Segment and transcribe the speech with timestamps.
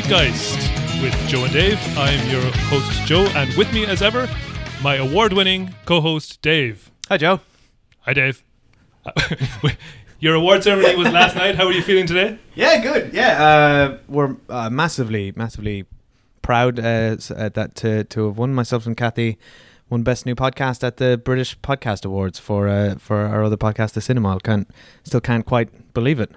[0.00, 1.98] Hello and welcome to Scheitgeist with Joe and Dave.
[1.98, 4.28] I'm your host Joe, and with me as ever,
[4.82, 6.90] my award-winning co-host Dave.
[7.08, 7.40] Hi, Joe.
[8.00, 8.44] Hi, Dave.
[10.20, 11.54] Your award ceremony was last night.
[11.56, 12.38] How are you feeling today?
[12.54, 13.12] Yeah, good.
[13.12, 15.84] Yeah, uh, we're uh, massively, massively
[16.42, 19.38] proud uh, uh, that to to have won myself and Kathy
[19.90, 23.92] won best new podcast at the British Podcast Awards for uh, for our other podcast,
[23.92, 24.38] The Cinema.
[24.42, 24.68] Can't
[25.04, 26.30] still can't quite believe it.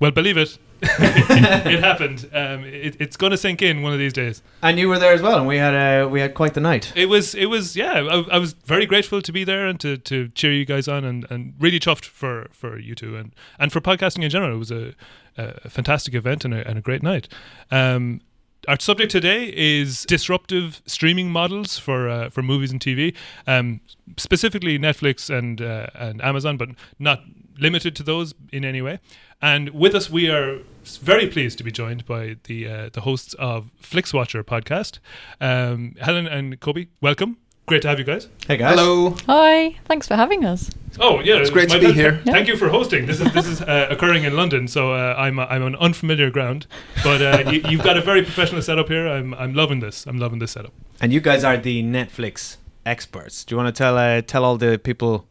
[0.00, 2.28] Well, believe it, it happened.
[2.32, 4.42] Um, it, it's going to sink in one of these days.
[4.62, 6.92] And you were there as well, and we had uh, we had quite the night.
[6.94, 7.92] It was, it was, yeah.
[7.92, 11.04] I, I was very grateful to be there and to, to cheer you guys on,
[11.04, 14.54] and, and really chuffed for, for you two and, and for podcasting in general.
[14.54, 14.94] It was a,
[15.36, 17.28] a fantastic event and a, and a great night.
[17.70, 18.20] Um,
[18.66, 23.14] our subject today is disruptive streaming models for uh, for movies and TV,
[23.46, 23.80] um,
[24.16, 27.22] specifically Netflix and uh, and Amazon, but not
[27.58, 28.98] limited to those in any way.
[29.40, 30.58] And with us, we are
[31.00, 34.98] very pleased to be joined by the uh, the hosts of FlixWatcher podcast,
[35.40, 36.86] um, Helen and Kobe.
[37.00, 37.36] Welcome.
[37.66, 38.28] Great to have you guys.
[38.46, 38.78] Hey guys.
[38.78, 39.14] Hello.
[39.26, 40.70] Hi, thanks for having us.
[40.98, 42.12] Oh yeah, It's great to be pleasure.
[42.14, 42.22] here.
[42.24, 43.04] Thank you for hosting.
[43.06, 46.66] This is this is uh, occurring in London, so uh, I'm I'm on unfamiliar ground.
[47.04, 49.06] But uh, you, you've got a very professional setup here.
[49.06, 50.06] I'm I'm loving this.
[50.06, 50.72] I'm loving this setup.
[51.00, 52.56] And you guys are the Netflix
[52.86, 53.44] experts.
[53.44, 55.28] Do you want to tell uh, tell all the people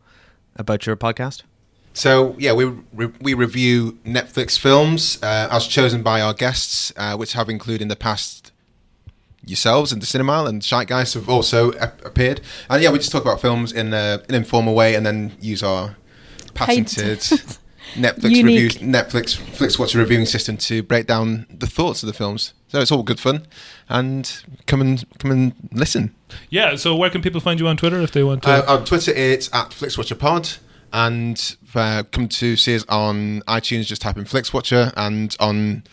[0.55, 1.41] about your podcast?
[1.97, 7.17] So yeah, we re- we review Netflix films uh, as chosen by our guests, uh,
[7.17, 8.51] which have included in the past
[9.43, 12.41] yourselves and the cinema and Shite Guys have also ap- appeared.
[12.69, 15.63] And yeah, we just talk about films in a, an informal way, and then use
[15.63, 15.95] our
[16.53, 17.17] patented
[17.95, 18.45] Netflix Unique.
[18.45, 22.53] reviews, Netflix Flix Watcher reviewing system to break down the thoughts of the films.
[22.67, 23.47] So it's all good fun,
[23.89, 26.13] and come and come and listen.
[26.51, 26.75] Yeah.
[26.75, 28.49] So where can people find you on Twitter if they want to?
[28.49, 30.59] Uh, on Twitter, it's at FlixWatcherPod.
[30.93, 34.93] And uh, come to see us on iTunes, just type in FlixWatcher.
[34.95, 35.83] And on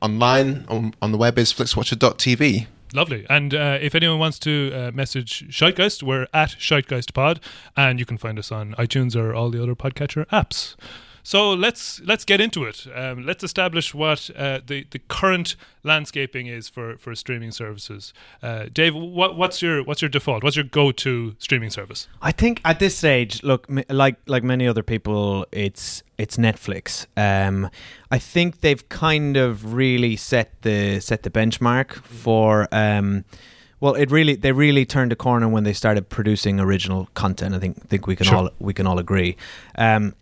[0.00, 2.66] online, on, on the web, is FlixWatcher.tv.
[2.94, 3.26] Lovely.
[3.30, 7.38] And uh, if anyone wants to uh, message Scheitgeist, we're at ScheitgeistPod,
[7.76, 10.76] and you can find us on iTunes or all the other podcatcher apps.
[11.22, 12.86] So let's let's get into it.
[12.94, 18.12] Um, let's establish what uh, the the current landscaping is for, for streaming services.
[18.42, 20.42] Uh, Dave, what, what's your what's your default?
[20.42, 22.08] What's your go to streaming service?
[22.20, 27.06] I think at this stage, look, like like many other people, it's it's Netflix.
[27.16, 27.70] Um,
[28.10, 32.66] I think they've kind of really set the set the benchmark for.
[32.72, 33.24] Um,
[33.78, 37.54] well, it really they really turned a corner when they started producing original content.
[37.54, 38.36] I think think we can Sure.
[38.36, 39.36] all we can all agree.
[39.76, 40.14] Um,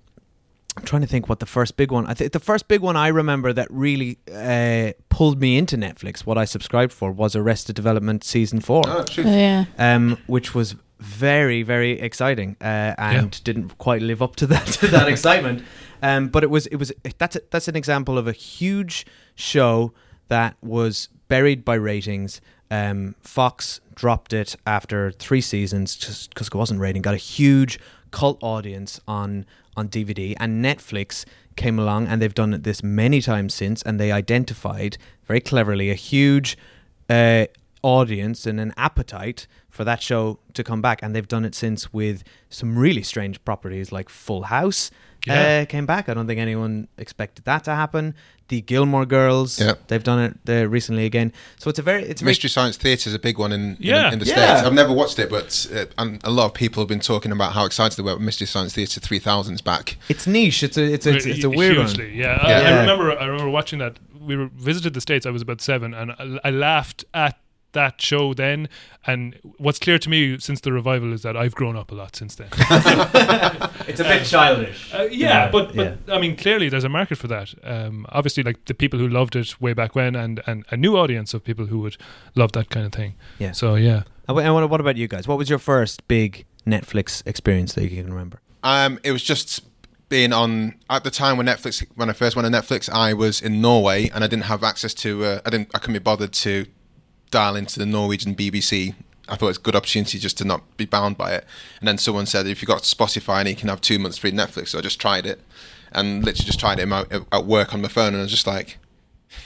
[0.81, 2.07] I'm trying to think what the first big one.
[2.07, 6.21] I think the first big one I remember that really uh, pulled me into Netflix.
[6.21, 8.83] What I subscribed for was Arrested Development season four.
[9.05, 9.25] true.
[9.27, 9.67] Oh, yeah.
[9.79, 14.87] um, which was very very exciting uh, and didn't quite live up to that to
[14.89, 15.63] that excitement.
[16.03, 19.05] Um, but it was it was that's a, that's an example of a huge
[19.35, 19.93] show
[20.29, 22.41] that was buried by ratings.
[22.71, 27.03] Um, Fox dropped it after three seasons just because it wasn't rating.
[27.03, 27.79] Got a huge
[28.13, 29.45] cult audience on
[29.77, 31.25] on DVD, and Netflix
[31.57, 35.95] came along and they've done this many times since, and they identified very cleverly a
[35.95, 36.57] huge
[37.09, 37.47] uh,
[37.83, 41.93] audience and an appetite for that show to come back, and they've done it since
[41.93, 44.91] with some really strange properties like Full House.
[45.27, 45.61] Yeah.
[45.63, 46.09] Uh, came back.
[46.09, 48.15] I don't think anyone expected that to happen.
[48.49, 49.75] The Gilmore Girls, Yeah.
[49.87, 51.33] they've done it uh, recently again.
[51.59, 53.61] So it's a very, it's a very Mystery Science Theatre is a big one in,
[53.73, 54.13] in- Yeah.
[54.13, 54.35] in, the Yeah.
[54.57, 54.67] States.
[54.67, 57.53] I've never watched it, but uh, and a lot of people have been talking about
[57.53, 59.97] how excited they were about Mystery Science Theatre 3000's back.
[60.09, 60.63] it's niche.
[60.65, 62.15] It's a, it's a, it's, it's a weird Hugely, one.
[62.17, 62.59] Yeah, I, Yeah.
[62.77, 63.17] I remember.
[63.19, 63.99] I remember watching that.
[64.21, 65.27] We were visited the states.
[65.27, 67.39] I was about seven, and I, I laughed at
[67.73, 68.69] that show then.
[69.07, 72.17] And what's clear to me since the revival is that I've grown up a lot
[72.17, 72.49] since then.
[73.89, 74.93] It's a bit childish.
[74.95, 77.55] Uh, yeah, but but I mean, clearly there's a market for that.
[77.65, 80.97] Um, obviously, like the people who loved it way back when, and, and a new
[80.97, 81.97] audience of people who would
[82.37, 83.15] love that kind of thing.
[83.39, 83.53] Yeah.
[83.53, 85.27] So yeah, And what- and what what about you guys?
[85.27, 88.41] What was your first big Netflix experience that you can remember?
[88.63, 89.63] Um, it was just
[90.09, 93.41] being on at the time when Netflix when I first went on Netflix, I was
[93.41, 96.33] in Norway and I didn't have access to uh, I didn't I couldn't be bothered
[96.33, 96.67] to
[97.31, 98.95] dial into the Norwegian BBC.
[99.29, 101.45] I thought it's a good opportunity just to not be bound by it.
[101.79, 104.33] And then someone said if you've got Spotify and you can have two months free
[104.33, 105.41] Netflix, so I just tried it
[105.93, 106.89] and literally just tried it
[107.33, 108.79] at work on my phone and I was just like.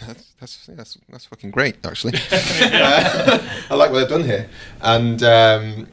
[0.01, 2.15] That's that's that's, that's fucking great, actually.
[2.31, 3.39] Uh,
[3.71, 4.49] I like what they've done here,
[4.81, 5.89] and um,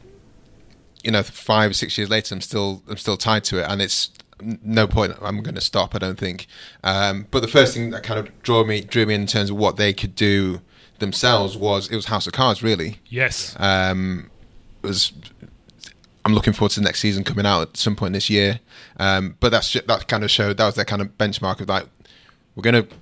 [1.04, 3.82] you know, five or six years later, I'm still I'm still tied to it, and
[3.82, 4.10] it's
[4.40, 5.94] no point I'm going to stop.
[5.94, 6.46] I don't think.
[6.82, 9.56] Um, but the first thing that kind of drew me drew me in terms of
[9.56, 10.62] what they could do
[11.02, 12.62] themselves was it was House of Cards.
[12.62, 14.30] Really, yes, um,
[14.80, 15.12] was.
[16.24, 18.60] I'm looking forward to the next season coming out at some point this year.
[18.96, 21.86] Um, but that's that kind of showed that was their kind of benchmark of like
[22.54, 22.94] we're going to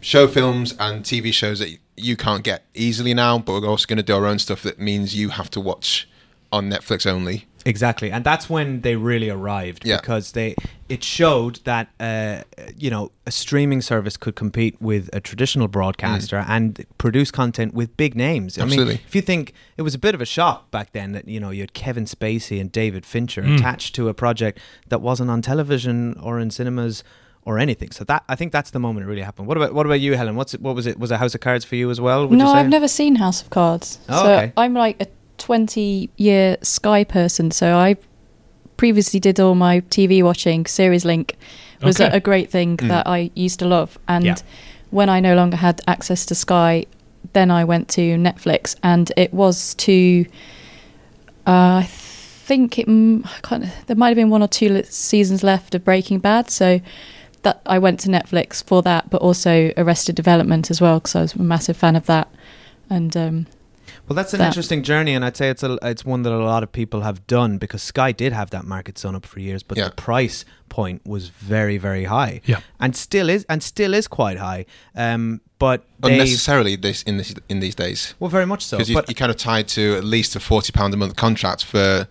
[0.00, 3.98] show films and TV shows that you can't get easily now, but we're also going
[3.98, 6.08] to do our own stuff that means you have to watch
[6.52, 7.46] on Netflix only.
[7.66, 10.00] Exactly, and that's when they really arrived Yeah.
[10.00, 10.54] because they
[10.88, 12.42] it showed that uh,
[12.76, 17.96] you know a streaming service could compete with a traditional broadcaster and produce content with
[17.96, 18.58] big names.
[18.58, 18.94] I mean, Absolutely.
[19.06, 21.50] if you think it was a bit of a shock back then that you know
[21.50, 24.58] you had Kevin Spacey and David Fincher attached to a project
[24.88, 27.04] that wasn't on television or in cinemas
[27.44, 27.90] or anything.
[27.90, 29.48] So that I think that's the moment it really happened.
[29.48, 30.36] What about what about you, Helen?
[30.36, 30.98] What's it, what was it?
[30.98, 32.26] Was it House of Cards for you as well?
[32.26, 32.58] Would no, you say?
[32.58, 33.98] I've never seen House of Cards.
[34.08, 34.52] Oh, so okay.
[34.56, 35.06] I'm like a
[35.40, 37.50] 20 year Sky person.
[37.50, 37.96] So I
[38.76, 40.66] previously did all my TV watching.
[40.66, 41.36] Series Link
[41.82, 42.10] was Okay.
[42.12, 43.98] a, a great thing that I used to love.
[44.06, 44.36] And Yeah.
[44.90, 46.84] when I no longer had access to Sky,
[47.32, 50.24] then I went to Netflix, and it was to.
[51.46, 55.42] Uh, I think it m- I can't, there might have been one or two seasons
[55.42, 56.80] left of Breaking Bad, so
[57.42, 61.22] that I went to Netflix for that, but also Arrested Development as well because I
[61.22, 62.28] was a massive fan of that.
[62.90, 63.46] And um,
[64.10, 64.48] Well, that's an that.
[64.48, 67.24] interesting journey, and I'd say it's a it's one that a lot of people have
[67.28, 69.84] done because Sky did have that market zone up for years, but Yeah.
[69.84, 72.58] the price point was very very high, Yeah.
[72.80, 74.66] and still is and still is quite high.
[74.96, 78.78] Um, but Unnecessarily this in this in these days well, very much so.
[78.78, 81.64] because you, you're kind of tied to at least a forty pound a month contract
[81.64, 82.08] for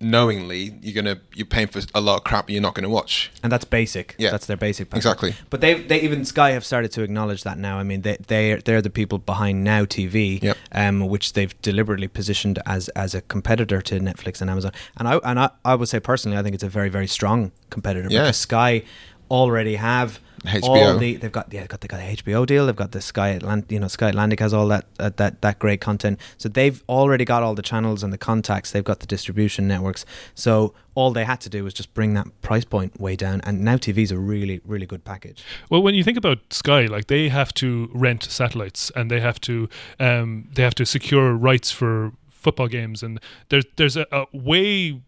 [0.00, 3.30] knowingly you're gonna you're paying for a lot of crap you're not going to watch.
[3.42, 4.14] and that's basic.
[4.18, 4.30] Yeah.
[4.30, 4.88] that's their basic.
[4.90, 4.98] package.
[5.04, 5.34] Exactly.
[5.50, 7.78] But they they even Sky have started to acknowledge that now.
[7.78, 10.56] I mean, they they they're the people behind Now TV, Yep.
[10.72, 14.72] um, which they've deliberately positioned as as a competitor to Netflix and Amazon.
[14.96, 17.52] And I and I, I would say personally, I think it's a very very strong
[17.68, 18.22] competitor Yeah.
[18.22, 18.82] because Sky
[19.30, 20.62] already have HBO.
[20.62, 23.00] all the they've got yeah they've got they got the HBO deal they've got the
[23.00, 26.18] Sky Atlantic you know Sky Atlantic has all that uh, that that great content.
[26.38, 30.04] So they've already got all the channels and the contacts they've got the distribution networks.
[30.34, 33.60] So all they had to do was just bring that price point way down and
[33.60, 35.44] now TV's a really really good package.
[35.68, 39.40] Well, when you think about Sky, like they have to rent satellites and they have
[39.42, 43.20] to um, they have to secure rights for football games, and
[43.50, 45.00] there's there's a, a way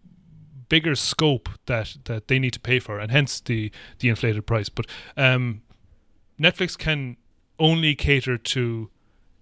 [0.72, 4.70] bigger scope that that they need to pay for, and hence the the inflated price.
[4.70, 4.86] But
[5.18, 5.60] um,
[6.40, 7.18] Netflix can
[7.58, 8.88] only cater to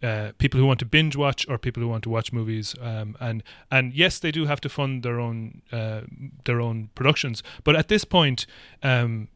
[0.03, 2.75] uh, people who want to binge watch or people who want to watch movies.
[2.83, 6.01] Um, and and yes, they do have to fund their own uh,
[6.47, 7.45] their own productions.
[7.63, 8.47] But at this point,
[8.83, 9.29] um,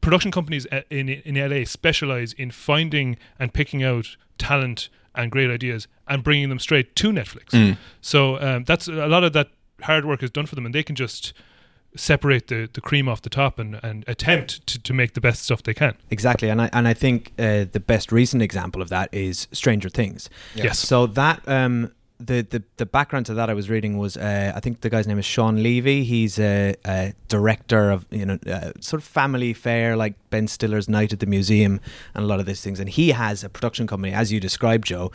[0.00, 5.86] production companies in in LA specialize in finding and picking out talent and great ideas
[6.08, 7.50] and bringing them straight to Netflix.
[7.50, 7.76] Mm.
[8.00, 9.48] So um, that's a lot of that
[9.82, 11.32] hard work is done for them, and they can just
[11.96, 15.42] separate the, the cream off the top and, and attempt to, to make the best
[15.42, 15.96] stuff they can.
[16.10, 19.88] Exactly, and I and I think uh, the best recent example of that is Stranger
[19.88, 20.30] Things.
[20.54, 20.64] Yeah.
[20.64, 20.78] Yes.
[20.78, 24.60] So that um, the, the the background to that I was reading was uh, I
[24.60, 26.04] think the guy's name is Shawn Levy.
[26.04, 30.88] He's a, a director of you know uh, sort of family fare like Ben Stiller's
[30.88, 31.80] Night at the Museum
[32.14, 32.78] and a lot of these things.
[32.78, 35.10] And he has a production company, as you described, Joe.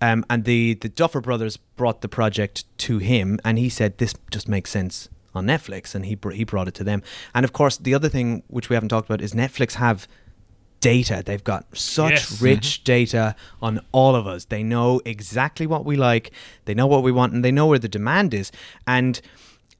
[0.00, 4.14] Um, and the the Duffer Brothers brought the project to him, and he said this
[4.30, 7.02] just makes sense on Netflix, and he br- he brought it to them.
[7.34, 10.06] And of course, the other thing which we haven't talked about is Netflix have
[10.80, 11.22] data.
[11.24, 12.42] They've got such Yes.
[12.42, 14.46] rich data on all of us.
[14.46, 16.30] They know exactly what we like,
[16.64, 18.50] they know what we want, and they know where the demand is.
[18.86, 19.20] And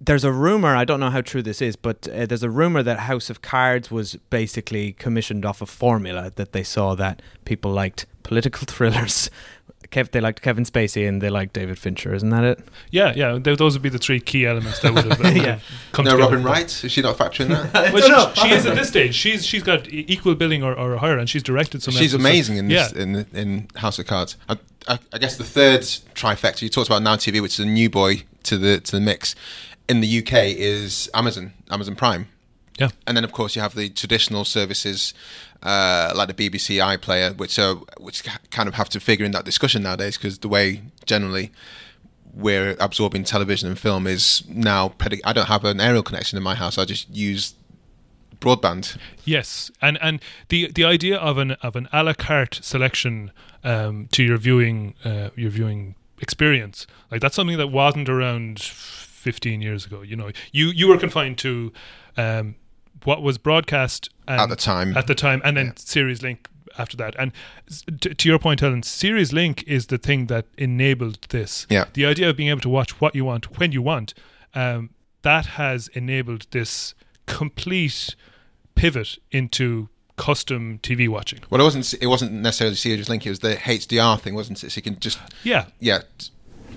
[0.02, 2.82] there's a rumor, I don't know how true this is, but uh, there's a rumor
[2.82, 7.70] that House of Cards was basically commissioned off a formula that they saw that people
[7.70, 9.30] liked political thrillers.
[9.90, 12.60] Kev, they liked Kevin Spacey and they liked David Fincher, isn't that it?
[12.90, 15.28] Yeah, yeah, th- those would be the three key elements that would have, that uh,
[15.34, 15.52] would Yeah.
[15.56, 16.30] have come No, together.
[16.30, 17.92] Robin Wright is she not factoring that?
[17.92, 19.14] Well, she, she is at this stage.
[19.14, 21.92] She's she's got equal billing or, or higher, and she's directed some.
[21.92, 22.24] She's episodes.
[22.24, 23.02] amazing in this, Yeah.
[23.02, 24.36] in in House of Cards.
[24.48, 24.56] I,
[24.88, 25.80] I, I guess the third
[26.14, 29.00] trifecta you talked about Now TV, which is a new boy to the to the
[29.00, 29.34] mix
[29.88, 32.28] in the UK, is Amazon Amazon Prime.
[32.78, 32.88] Yeah.
[33.06, 35.12] and then of course you have the traditional services
[35.62, 39.44] uh, like the BBC iPlayer, which are which kind of have to figure in that
[39.44, 41.52] discussion nowadays because the way generally
[42.32, 44.94] we're absorbing television and film is now.
[45.24, 46.78] I don't have an aerial connection in my house.
[46.78, 47.54] I just use
[48.40, 48.96] broadband.
[49.24, 54.08] Yes, and and the the idea of an of an a la carte selection um,
[54.12, 59.84] to your viewing uh, your viewing experience like that's something that wasn't around 15 years
[59.84, 60.02] ago.
[60.02, 61.72] You know, you you were confined to
[62.16, 62.54] um,
[63.04, 64.96] what was broadcast and At the time.
[64.96, 65.72] at the time, and then Yeah.
[65.76, 67.14] Series Link after that.
[67.18, 67.32] And
[67.68, 71.66] s- t- to your point, Helen, Series Link is the thing that enabled this.
[71.68, 71.86] Yeah.
[71.94, 74.14] The idea of being able to watch what you want when you want,
[74.54, 74.90] um,
[75.22, 76.94] that has enabled this
[77.26, 78.14] complete
[78.74, 81.40] pivot into custom TV watching.
[81.50, 81.94] Well, it wasn't.
[82.00, 83.26] It wasn't necessarily Series Link.
[83.26, 84.70] It was the HDR thing, wasn't it?
[84.72, 85.66] So you can just Yeah.
[85.80, 86.00] yeah.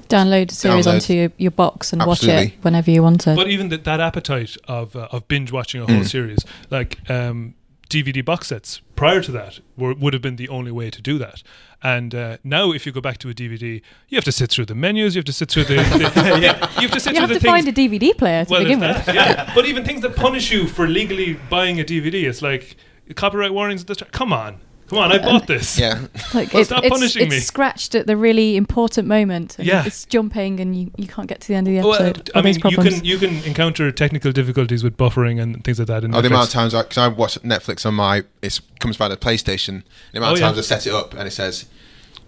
[0.10, 0.94] Download a series Download.
[0.94, 3.36] onto your, your box and watch it whenever you want it.
[3.36, 6.08] But even that that appetite of uh, of binge watching a whole Mm.
[6.08, 7.56] series, like um,
[7.90, 11.18] DVD box sets prior to that were, would have been the only way to do
[11.20, 11.44] that.
[11.86, 14.66] And uh, now, if you go back to a DVD, you have to sit through
[14.66, 16.40] the menus, you have to sit through the, the
[16.80, 17.52] you have to sit You through have the to things.
[17.52, 19.06] find a DVD player to well, begin there's with.
[19.08, 19.52] that, yeah.
[19.54, 22.78] But even things that punish you for legally buying a DVD, it's like
[23.16, 24.12] copyright warnings at the start.
[24.14, 25.78] Come on, come on, I bought this.
[25.80, 26.08] Yeah.
[26.34, 27.40] Like Well, it- stop it's, punishing it's me.
[27.40, 29.56] scratched at the really important moment.
[29.58, 29.86] And Yeah.
[29.86, 32.30] it's jumping, and you, you can't get to the end of the Well, episode.
[32.36, 36.04] I mean, you can you can encounter technical difficulties with buffering and things like that.
[36.04, 36.54] In Oh, the amount of Netflix.
[36.54, 39.84] times because I, watch Netflix on my it comes by the PlayStation.
[40.12, 40.46] The amount Oh, of yeah.
[40.48, 41.66] times I set it up and it says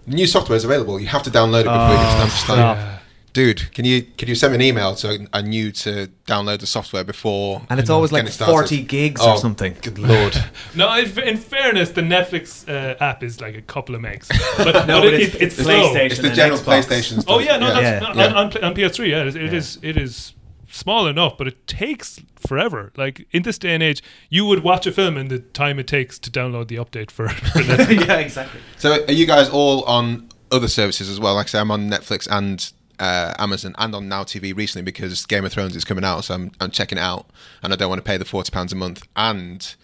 [0.06, 1.00] new software is available.
[1.00, 2.30] You have to download it before you can.
[2.50, 2.98] I'm Yeah.
[3.36, 6.66] Dude, can you can you send me an email so I knew to download the
[6.66, 7.60] software before?
[7.68, 8.52] And it's always like getting started?
[8.52, 9.76] 40 gigs Oh, or something.
[9.82, 10.34] Good lord!
[10.74, 14.86] No, in in fairness, the Netflix uh, app is like a couple of megs, but,
[14.86, 15.92] No, but but it, it's- it's it's slow.
[15.94, 16.10] PlayStation.
[16.12, 17.12] it's the general PlayStation.
[17.20, 17.24] Stuff.
[17.28, 18.24] Oh yeah, no, that's Yeah.
[18.32, 19.08] on, on, on PS3.
[19.10, 19.52] Yeah, it, is- it Yeah.
[19.58, 19.78] is.
[19.82, 20.32] It is
[20.70, 22.90] small enough, but it takes forever.
[22.96, 25.86] Like in this day and age, you would watch a film in the time it
[25.86, 27.28] takes to download the update for.
[27.52, 27.60] for
[27.92, 28.60] yeah, exactly.
[28.78, 31.34] So are you guys all on other services as well?
[31.34, 35.26] Like I say, I'm on Netflix and uh, Amazon and on Now TV recently because
[35.26, 37.26] Game of Thrones is coming out, so I'm I'm checking it out,
[37.62, 39.06] and I don't want to pay the forty pounds a month.
[39.16, 39.74] And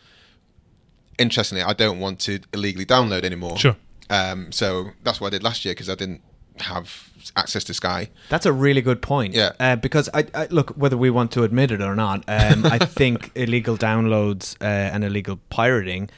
[1.18, 3.58] interestingly, I don't want to illegally download anymore.
[3.58, 3.76] Sure.
[4.10, 6.22] Um, so that's what I did last year because I didn't
[6.58, 8.10] have access to Sky.
[8.28, 9.34] That's a really good point.
[9.34, 9.52] Yeah.
[9.58, 12.78] Uh, because I, I look whether we want to admit it or not, um, I
[12.84, 16.10] think illegal downloads uh, and illegal pirating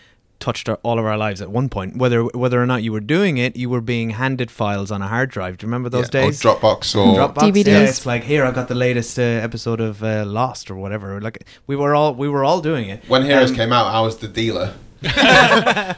[0.45, 1.97] touched our, all of our lives at one point.
[1.97, 5.09] Whether whether or not you were doing it, you were being handed files on a
[5.09, 5.57] hard drive.
[5.59, 6.45] Do you remember those Yeah, days?
[6.45, 7.43] Or Dropbox or Dropbox.
[7.53, 7.67] DVDs.
[7.67, 11.21] Yeah, it's like here I got the latest uh, episode of uh, Lost or whatever.
[11.21, 13.03] Like we were all we were all doing it.
[13.09, 14.75] when Heroes Um, came out, I was the dealer.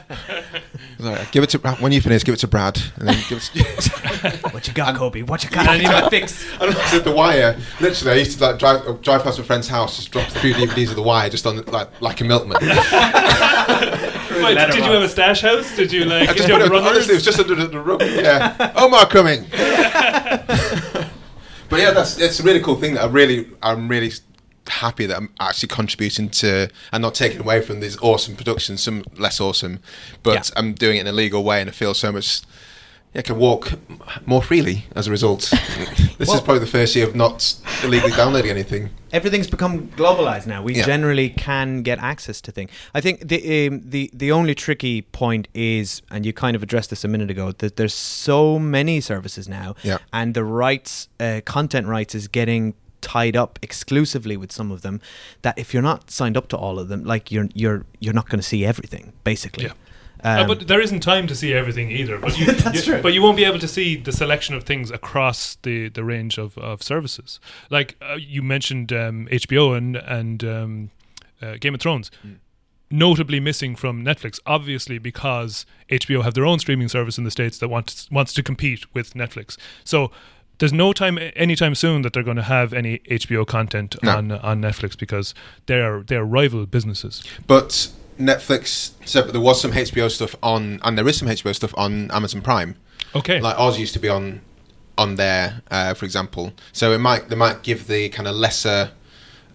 [0.99, 2.23] Like, give it to when you finish.
[2.23, 3.43] Give it to Brad, and then give it.
[3.53, 5.21] To, What you got, Kobe?
[5.21, 5.67] What you got?
[5.67, 6.43] I need my fix.
[6.59, 7.55] And I did the wire.
[7.79, 10.39] Literally, I used to like drive uh, drive past my friend's house, just drop a
[10.39, 12.57] few DVDs of the wire, just on like like a milkman.
[14.43, 15.75] Wait, did, did you have a stash house?
[15.75, 16.29] Did you like?
[16.29, 16.89] I just you put have it, runners?
[16.91, 18.01] honestly, it was just under the, the rug.
[18.01, 19.45] Yeah, Omar coming.
[21.69, 24.11] but yeah, that's it's a really cool thing that I really I'm really
[24.67, 29.03] happy that I'm actually contributing to and not taking away from these awesome productions, some
[29.17, 29.79] less awesome,
[30.23, 30.43] but Yeah.
[30.59, 32.41] I'm doing it in a legal way and I feel so much.
[33.13, 33.73] Yeah, I can walk
[34.25, 35.49] more freely as a result.
[36.17, 38.89] this Well- is probably the first year of not illegally downloading anything.
[39.13, 40.61] everything's become globalized now.
[40.61, 40.85] We Yeah.
[40.85, 42.69] generally can get access to things.
[42.93, 46.89] I think the um, the the only tricky point is, and you kind of addressed
[46.89, 49.97] this a minute ago, that there's so many services now, Yeah.
[50.11, 54.99] and the rights, uh, content rights, is getting tied up exclusively with some of them.
[55.43, 58.27] That if you're not signed up to all of them, like you're you're you're not
[58.29, 59.65] going to see everything, basically.
[59.65, 59.73] Yeah.
[60.23, 62.17] Uh, Um, but there isn't time to see everything either.
[62.17, 63.01] But you, That's you- true.
[63.01, 66.37] But you won't be able to see the selection of things across the, the range
[66.37, 67.39] of, of services.
[67.69, 70.89] Like uh, you mentioned um, HBO and and um,
[71.41, 72.09] uh, Game of Thrones,
[72.89, 77.57] notably missing from Netflix, obviously because HBO have their own streaming service in the states
[77.59, 79.57] that wants wants to compete with Netflix.
[79.83, 80.11] So.
[80.59, 84.17] There's no time anytime soon that they're going to have any HBO content No.
[84.17, 85.35] on on Netflix because
[85.67, 87.23] they're they're rival businesses.
[87.45, 91.55] But Netflix said that there was some HBO stuff on, and there is some HBO
[91.55, 92.75] stuff on Amazon Prime.
[93.15, 93.39] Okay.
[93.39, 94.41] Like Oz used to be on
[94.97, 96.53] on there, uh, for example.
[96.71, 98.91] So it might they might give the kind of lesser,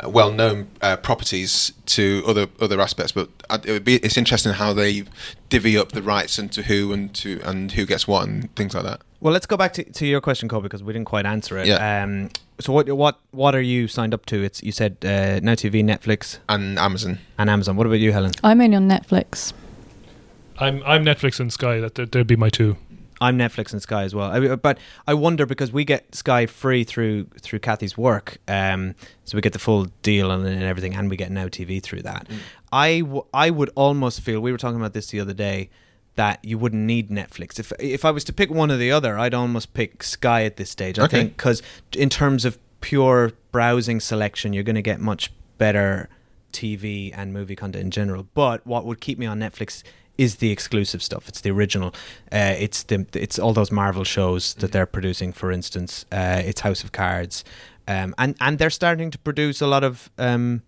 [0.00, 3.12] uh, well-known uh, properties to other other aspects.
[3.12, 5.04] But uh, it would be it's interesting how they
[5.48, 8.74] divvy up the rights and to who and to and who gets what and things
[8.74, 9.00] like that.
[9.22, 11.68] Well, let's go back to, to your question, Kobe, because we didn't quite answer it.
[11.68, 12.02] Yeah.
[12.02, 14.42] Um, so what what what are you signed up to?
[14.42, 17.18] It's you said uh, Now TV, Netflix, And Amazon.
[17.38, 17.76] and Amazon.
[17.76, 18.32] What about you, Helen?
[18.42, 19.52] I'm only on Netflix.
[20.58, 21.78] I'm I'm Netflix and Sky.
[21.78, 22.76] That that- that'd be my two.
[23.20, 24.32] I'm Netflix and Sky as well.
[24.32, 29.36] I, but I wonder because we get Sky free through through Kathy's work, um, so
[29.38, 32.26] we get the full deal and, and everything, and we get Now TV through that.
[32.72, 35.70] I, w- I would almost feel we were talking about this the other day
[36.14, 37.58] that you wouldn't need Netflix.
[37.58, 40.56] If if I was to pick one or the other, I'd almost pick Sky at
[40.56, 40.98] this stage.
[40.98, 41.18] I Okay.
[41.18, 41.62] think because
[41.96, 46.08] in terms of pure browsing selection, you're going to get much better
[46.52, 48.26] TV and movie content in general.
[48.34, 49.82] But what would keep me on Netflix
[50.18, 51.28] is the exclusive stuff.
[51.28, 51.94] It's the original.
[52.30, 55.32] Uh, it's the it's all those Marvel shows that they're producing.
[55.32, 57.44] For instance, uh, it's House of Cards,
[57.88, 60.62] um, and and they're starting to produce a lot of um,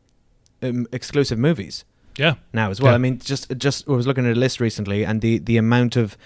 [0.62, 1.84] um, exclusive movies
[2.18, 2.35] Yeah.
[2.52, 2.92] now as well.
[2.92, 2.97] Yeah.
[2.97, 5.97] I mean, just just I was looking at a list recently, and the the amount
[5.97, 6.16] of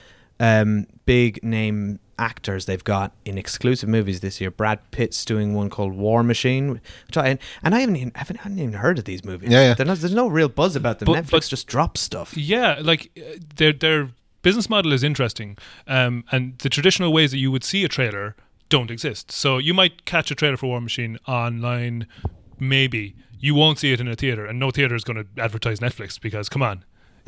[0.40, 4.50] um, big name actors they've got in exclusive movies this year.
[4.50, 8.58] Brad Pitt's doing one called War Machine, which I and, I haven't even haven't, haven't
[8.58, 9.50] even heard of these movies.
[9.50, 9.84] Yeah, yeah.
[9.84, 11.06] Not- there's no real buzz about them.
[11.06, 12.36] But- Netflix but- just drops stuff.
[12.36, 14.10] Yeah, like uh, their their
[14.42, 18.36] business model is interesting, um, and the traditional ways that you would see a trailer
[18.68, 19.32] don't exist.
[19.32, 22.06] So you might catch a trailer for War Machine online,
[22.58, 25.80] maybe you won't see it in a theater, and no theater is going to advertise
[25.80, 26.84] Netflix because come on,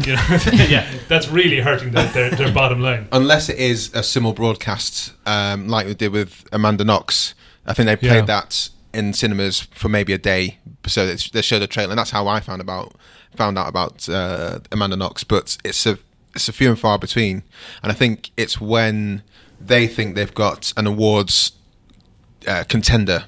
[0.07, 0.23] You know,
[0.69, 3.09] yeah, that's really hurting their, their, their bottom line.
[3.13, 7.35] Unless it is a simul broadcast, um, like we did with Amanda Knox.
[7.67, 8.41] I think they played Yeah.
[8.41, 12.11] that in cinemas for maybe a day, so they, they showed a trailer, and that's
[12.11, 12.95] how I found about
[13.37, 15.23] found out about uh, Amanda Knox.
[15.25, 15.99] But it's a
[16.35, 17.43] it's a few and far between,
[17.83, 19.23] and I think it's when
[19.61, 21.53] they think they've got an awards
[22.49, 23.27] uh, contender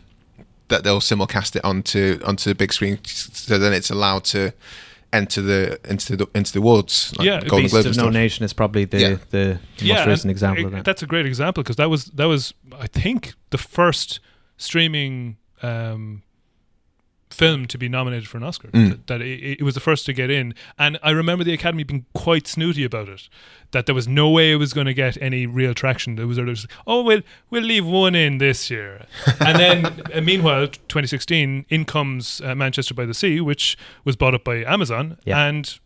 [0.73, 4.53] that they'll simulcast it onto onto the big screen, so then it's allowed to
[5.13, 7.13] enter the into the into the awards.
[7.21, 8.13] Yeah, Golden Beast Globes of No stuff.
[8.15, 9.17] Nation is probably the Yeah.
[9.31, 10.85] the most and recent example of that.
[10.85, 14.21] That's a great example because that was that was I think the first
[14.57, 16.23] streaming um,
[17.33, 18.69] film to be nominated for an Oscar.
[18.69, 18.89] Mm.
[18.91, 21.83] That, that it, it was the first to get in, and I remember the Academy
[21.85, 23.29] being quite snooty about it.
[23.73, 26.17] That there was no way it was going to get any real traction.
[26.17, 29.07] There was, there was oh we'll we'll leave one in this year,
[29.41, 34.35] and then uh, meanwhile, 2016, in comes uh, Manchester by the Sea, which was bought
[34.35, 35.47] up by Amazon, Yeah.
[35.47, 35.79] and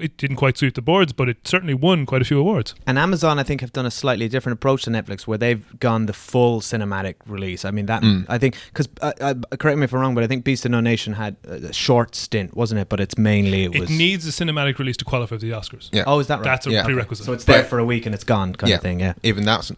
[0.00, 2.74] it didn't quite suit the boards, but it certainly won quite a few awards.
[2.86, 6.06] And Amazon, I think, have done a slightly different approach to Netflix, where they've gone
[6.06, 7.64] the full cinematic release.
[7.64, 8.26] I mean, that Mm.
[8.28, 10.70] I think because uh, uh, correct me if I'm wrong, but I think Beast of
[10.70, 12.88] No Nation had a short stint, wasn't it?
[12.88, 13.90] But it's mainly it It was.
[13.90, 15.88] needs a cinematic release to qualify for the Oscars.
[15.92, 16.04] Yeah.
[16.06, 16.44] oh, is that right?
[16.44, 16.84] That's a Yeah.
[16.84, 17.24] prerequisite.
[17.26, 18.76] so it's there But- for a week and it's gone, kind Yeah.
[18.76, 19.00] of thing.
[19.00, 19.14] Yeah.
[19.22, 19.72] even that's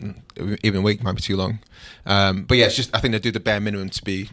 [0.62, 1.60] even a week might be too long.
[2.06, 4.30] Um, but yeah, it's just I think they do the bare minimum to be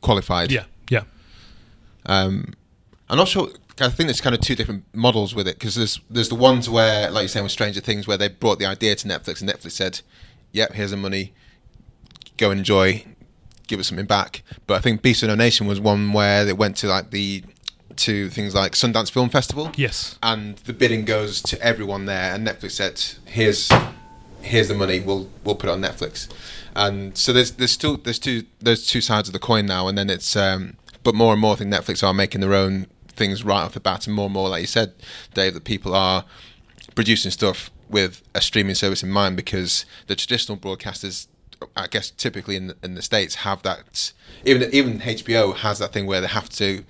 [0.00, 0.52] qualified.
[0.52, 1.02] yeah, yeah.
[2.06, 2.54] Um,
[3.08, 3.50] I'm not sure.
[3.78, 6.68] I think there's kind of two different models with it because there's there's the ones
[6.70, 9.50] where, like you're saying with Stranger Things, where they brought the idea to Netflix and
[9.50, 10.00] Netflix said,
[10.52, 11.32] "Yep, here's the money,
[12.38, 13.04] go enjoy,
[13.66, 16.52] give us something back." But I think Beast of No Nation was one where they
[16.52, 17.44] went to like the
[17.96, 20.18] to things like Sundance Film Festival, Yes.
[20.22, 23.70] and the bidding goes to everyone there, and Netflix said, "Here's
[24.42, 25.00] here's the money.
[25.00, 26.28] We'll we'll put it on Netflix."
[26.74, 29.96] And so there's there's still there's two there's two sides of the coin now, and
[29.98, 33.44] then it's um, but more and more I think Netflix are making their own things
[33.44, 34.92] right off the bat, and more and more, like you said,
[35.34, 36.24] Dave, that people are
[36.94, 41.26] producing stuff with a streaming service in mind because the traditional broadcasters.
[41.74, 44.12] I guess typically in the, in the states have that
[44.44, 46.84] even even HBO has that thing where they have to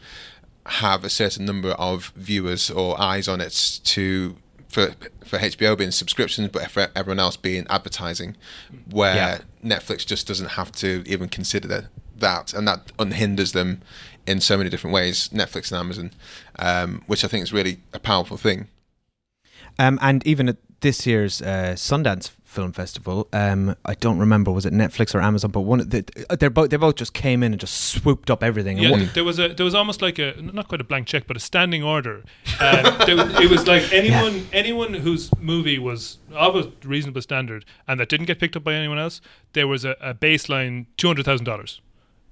[0.66, 4.36] have a certain number of viewers or eyes on it to
[4.66, 8.36] for for HBO being subscriptions, but for everyone else being advertising,
[8.90, 9.38] where Yeah.
[9.78, 11.84] Netflix just doesn't have to even consider that,
[12.16, 13.82] that and that unhinders them
[14.26, 15.28] in so many different ways.
[15.32, 16.10] Netflix and Amazon,
[16.58, 18.68] um, which I think is really a powerful thing.
[19.78, 24.64] Um, and even at this year's uh, Sundance Film Festival, um, I don't remember was
[24.64, 26.04] it Netflix or Amazon, but one of the,
[26.40, 28.78] they're both they both just came in and just swooped up everything.
[28.78, 31.26] Yeah, one- there was a there was almost like a not quite a blank check,
[31.26, 32.24] but a standing order.
[32.60, 38.00] Um, there, it was like anyone anyone whose movie was of a reasonable standard and
[38.00, 39.20] that didn't get picked up by anyone else,
[39.52, 41.82] there was a, a baseline two hundred thousand dollars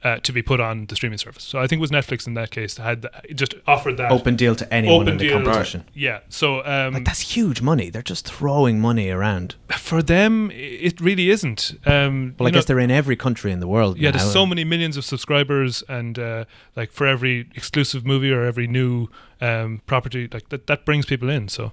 [0.04, 1.42] uh, to be put on the streaming service.
[1.42, 4.12] So I think it was Netflix in that case that had that, just offered that
[4.12, 5.84] open deal to anyone open in the competition.
[5.94, 7.88] Yeah, so um, Like that's huge money.
[7.90, 9.54] They're just throwing money around.
[9.70, 11.72] for them, it really isn't.
[11.86, 13.96] Um, Well, I know- guess they're in every country in the world.
[13.98, 14.18] Yeah, now.
[14.18, 16.44] there's so many millions of subscribers, and uh,
[16.76, 19.08] like for every exclusive movie or every new
[19.40, 21.48] um, property, like that, that brings people in.
[21.48, 21.72] So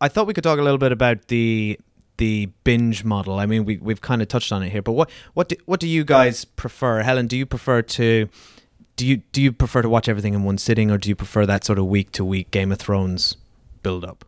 [0.00, 1.78] I thought we could talk a little bit about the
[2.18, 3.38] the binge model.
[3.38, 5.80] I mean, we we've kind of touched on it here, but what what do, what
[5.80, 7.02] do you guys prefer?
[7.02, 8.28] Helen, do you prefer to
[8.96, 11.46] do you do you prefer to watch everything in one sitting, or do you prefer
[11.46, 13.36] that sort of week to week Game of Thrones
[13.82, 14.24] build up?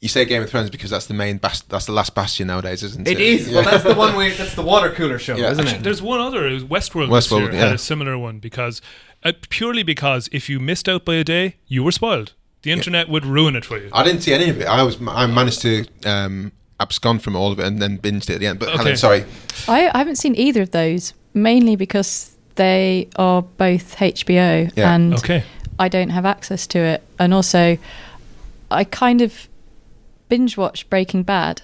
[0.00, 2.82] You say Game of Thrones because that's the main bas- that's the last bastion nowadays,
[2.82, 3.12] isn't it?
[3.12, 3.48] It is.
[3.50, 4.14] Well, that's the one.
[4.16, 5.52] We, that's the water cooler show, Yeah.
[5.52, 5.82] isn't Actually, it?
[5.84, 6.46] there's one other.
[6.46, 7.08] It was Westworld.
[7.10, 7.74] this Westworld, year had yeah.
[7.74, 8.82] a similar one because
[9.22, 12.34] uh, purely because if you missed out by a day, you were spoiled.
[12.62, 13.88] The internet would ruin it for you.
[13.92, 14.64] I didn't see any of it.
[14.66, 16.52] I was I managed to um,
[16.84, 18.58] abscond from all of it and then binged it at the end.
[18.58, 18.76] But Okay.
[18.78, 19.24] Helen, sorry,
[19.68, 24.94] I, I haven't seen either of those, mainly because they are both HBO Yeah.
[24.94, 25.42] and Okay.
[25.78, 27.02] I don't have access to it.
[27.18, 27.78] And also,
[28.70, 29.48] I kind of
[30.28, 31.62] binge watched Breaking Bad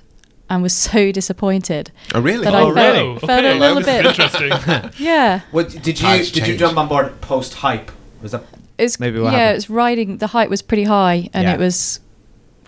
[0.48, 1.92] and was so disappointed.
[2.14, 2.44] oh really?
[2.44, 3.18] That oh, I felt- really?
[3.20, 3.58] felt a okay.
[3.58, 4.90] little this bit- interesting.
[5.06, 5.40] Yeah.
[5.52, 7.90] What did you Tides did you jump on board post hype?
[8.22, 8.42] Was that
[8.78, 9.56] It's Maybe what yeah, happened.
[9.58, 10.16] it's riding.
[10.18, 11.54] The height was pretty high, and Yeah.
[11.54, 12.00] it was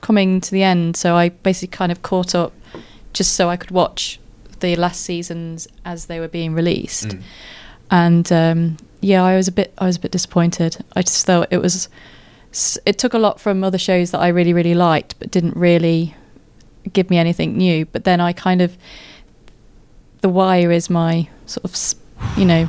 [0.03, 0.97] coming to the end.
[0.97, 2.53] So I basically kind of caught up,
[3.15, 4.21] just so I could watch
[4.61, 7.09] the last seasons as they were being released.
[7.09, 7.23] Mm.
[7.91, 10.85] And um, yeah, I was a bit, I was a bit disappointed.
[10.95, 11.88] I just thought it was,
[12.85, 16.15] it took a lot from other shows that I really, really liked, but didn't really
[16.93, 17.87] give me anything new.
[17.87, 18.77] But then I kind of,
[20.21, 22.69] The Wire is my sort of, you know,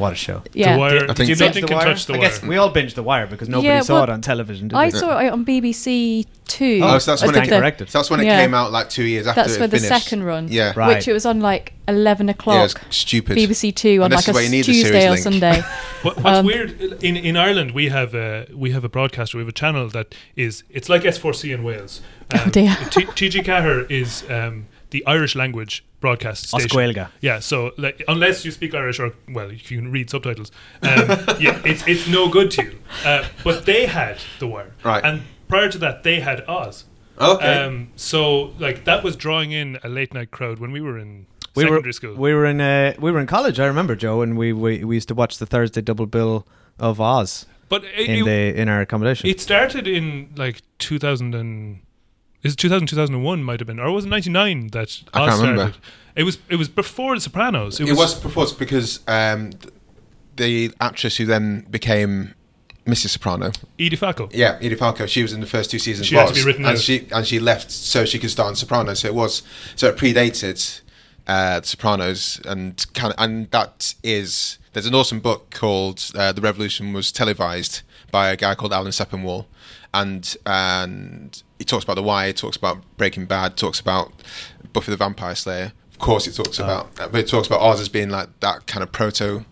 [0.00, 0.42] What a show!
[0.52, 0.72] Yeah.
[0.74, 0.96] The Wire.
[0.96, 1.44] I think- Did you so.
[1.44, 1.86] binge nothing The can Wire?
[1.86, 2.28] touch the I wire.
[2.28, 4.68] guess we all binged The Wire because nobody Yeah, saw well, it on television.
[4.68, 4.90] Did I we?
[4.92, 6.80] saw it on BBC Two.
[6.82, 7.90] Oh, so that's I when think it the- corrected.
[7.90, 8.40] So that's when it Yeah.
[8.40, 10.02] came out like two years after That's it for the finished.
[10.04, 10.48] second run.
[10.50, 10.72] Yeah.
[10.74, 10.96] Right.
[10.96, 12.70] Which it was on like eleven Yeah, o'clock.
[12.86, 13.36] it's stupid.
[13.36, 15.22] BBC Two on And this like is a why you need the Tuesday or link.
[15.22, 15.62] Sunday.
[16.02, 19.42] What, what's Um, weird in in Ireland, we have a we have a broadcaster, we
[19.42, 22.00] have a channel that is it's like S4C in Wales.
[22.32, 22.74] Um, Oh, dear.
[22.90, 26.68] T- TG Ceathair is um, the Irish language broadcast station.
[26.68, 27.10] Oscuelga.
[27.20, 30.50] Yeah, so like, unless you speak Irish or well, you can read subtitles.
[30.82, 30.90] Um,
[31.40, 32.78] yeah, it's it's no good to you.
[33.04, 35.04] Uh, but they had the Wire, Right.
[35.04, 36.84] And prior to that, they had Oz.
[37.18, 37.64] Okay.
[37.64, 41.26] Um, so like that was drawing in a late night crowd when we were in
[41.54, 42.14] we secondary were school.
[42.14, 43.60] we were in uh, we were in college.
[43.60, 46.46] I remember Joe, and we, we we used to watch the Thursday double bill
[46.78, 49.30] of Oz but it, in it- the in our accommodation.
[49.30, 51.80] It started in like 2000 and
[52.42, 55.40] is it 2000 2001 might have been or was it 99 that I Oz can't
[55.42, 55.62] remember.
[55.62, 55.80] started?
[56.16, 57.80] It was it was before The Sopranos.
[57.80, 59.72] it, was, proposed because um, th-
[60.36, 62.34] the actress who then became
[62.86, 63.10] Mrs.
[63.10, 64.28] Soprano, Edie Falco.
[64.32, 66.08] yeah, Edie Falco, she was in the first two seasons.
[66.08, 66.82] She had to was, be written and out.
[66.82, 68.94] she and she left so she could start on Soprano.
[68.94, 69.42] So it was
[69.76, 70.80] so it predated
[71.28, 76.32] uh, The Sopranos, and kind of, and that is there's an awesome book called uh,
[76.32, 79.44] The Revolution Was Televised by a guy called Alan Sepinwall,
[79.94, 84.12] and and he talks about The Wire, he talks about Breaking Bad, talks about
[84.72, 85.72] Buffy the Vampire Slayer.
[85.92, 88.82] Of course, he talks about, but it talks about Oz as being like that kind
[88.82, 89.44] of proto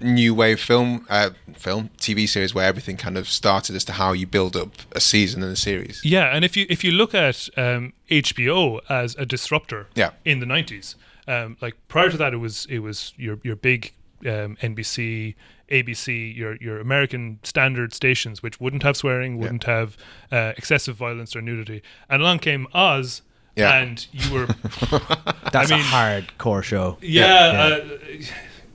[0.00, 4.12] new wave film, uh, film TV series where everything kind of started as to how
[4.12, 6.00] you build up a season and a series.
[6.04, 10.10] Yeah, and if you if you look at um, HBO as a disruptor Yeah.
[10.24, 10.94] in the 90s,
[11.26, 13.92] um, like prior to that it was it was your your big
[14.24, 15.34] um, NBC,
[15.70, 19.96] ABC, your your American standard stations which wouldn't have swearing, wouldn't have
[20.32, 21.82] uh, excessive violence or nudity.
[22.08, 23.22] And along came Oz
[23.56, 23.78] Yeah.
[23.80, 24.46] and you were
[25.52, 26.96] That's I mean- a hardcore show.
[27.00, 27.76] Yeah, Yeah.
[27.76, 28.22] Uh,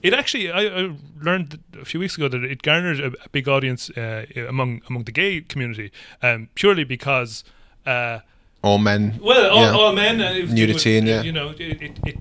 [0.01, 0.51] it actually.
[0.51, 4.25] I, I learned a few weeks ago that it garnered a, a big audience uh,
[4.49, 7.43] among among the gay community, um, purely because.
[7.85, 8.19] Uh,
[8.61, 9.19] All men.
[9.21, 9.71] well, all, Yeah.
[9.77, 10.21] all men.
[10.21, 11.21] Uh, it was- Nudity and, yeah.
[11.23, 12.17] You know, it, it, it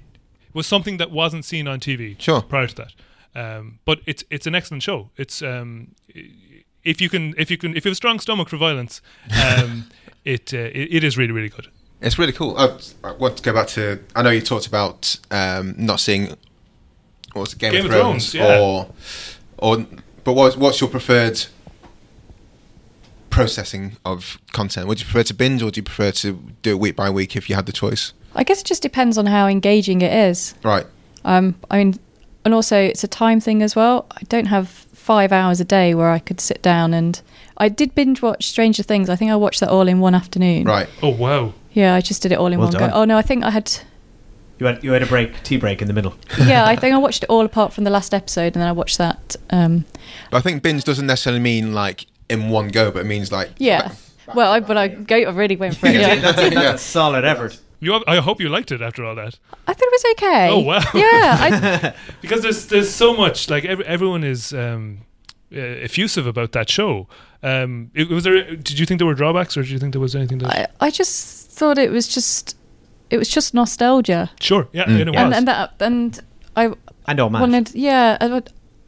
[0.55, 2.15] was something that wasn't seen on TV.
[2.21, 2.41] Sure.
[2.43, 2.93] Prior to that,
[3.35, 5.11] um, but it's it's an excellent show.
[5.17, 5.95] It's um,
[6.85, 9.01] if you can if you can if you have a strong stomach for violence,
[9.45, 9.91] um,
[10.25, 11.69] it, uh, it it is really really good.
[12.01, 12.59] It's really cool.
[12.59, 14.01] I, I want to go back to.
[14.17, 16.37] I know you talked about um, not seeing.
[17.33, 18.61] What was it, Game, Game of of Thrones, Thrones, yeah.
[18.61, 18.89] or,
[19.57, 19.87] or,
[20.23, 21.47] but what, what's your preferred
[23.31, 24.87] processing of content?
[24.87, 27.37] Would you prefer to binge, or do you prefer to do it week by week
[27.37, 28.13] if you had the choice?
[28.35, 30.55] I guess it just depends on how engaging it is.
[30.63, 30.87] Right.
[31.25, 31.99] Um, I mean,
[32.45, 34.07] and also it's a time thing as well.
[34.11, 37.21] I don't have five hours a day where I could sit down and.
[37.59, 39.09] I did binge watch Stranger Things.
[39.11, 40.65] I think I watched that all in one afternoon.
[40.65, 40.89] Right.
[41.03, 41.53] Oh wow!
[41.73, 42.91] Yeah, I just did it all in Well one done.
[42.91, 42.97] go.
[42.97, 43.71] Oh no, I think I had.
[44.59, 46.15] You had you had a break, tea break in the middle.
[46.41, 48.73] Yeah, I think I watched it all apart from the last episode, and then I
[48.73, 49.37] watched that.
[49.51, 49.85] Um,
[50.31, 53.51] But I think binge doesn't necessarily mean like in one go, but it means like
[53.59, 53.93] yeah.
[54.35, 55.95] Well, I, but I, go, I really went for it.
[55.97, 56.15] Yeah.
[56.21, 56.75] that's, a, that's Yeah.
[56.75, 57.61] a solid effort.
[57.83, 59.39] You, I hope you liked it after all that.
[59.67, 60.49] I thought it was okay.
[60.51, 60.81] Oh, wow.
[60.95, 64.99] Yeah, I, because there's there's so much like every, everyone is um,
[65.53, 67.09] uh, effusive about that show.
[67.43, 68.55] Um, it, was there?
[68.55, 70.71] Did you think there were drawbacks, or did you think there was anything that?
[70.81, 72.57] I, I just thought it was just,
[73.11, 75.01] it was just nostalgia, sure, yeah, Mm.
[75.01, 75.37] and it and, was.
[75.39, 76.21] and that, and
[76.57, 76.73] I
[77.09, 78.43] And oh wanted, yeah, I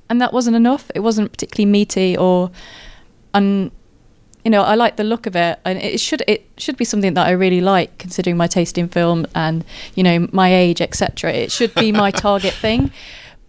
[0.08, 0.88] and that wasn't enough.
[0.94, 2.52] It wasn't particularly meaty or,
[3.32, 3.72] and
[4.44, 7.14] you know, I like the look of it, and it should it should be something
[7.14, 11.32] that I really like, considering my taste in film and you know my age, etc.
[11.32, 12.90] It should be my target thing,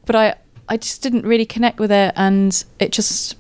[0.05, 0.36] but I
[0.69, 3.36] I just didn't really connect with it, and it just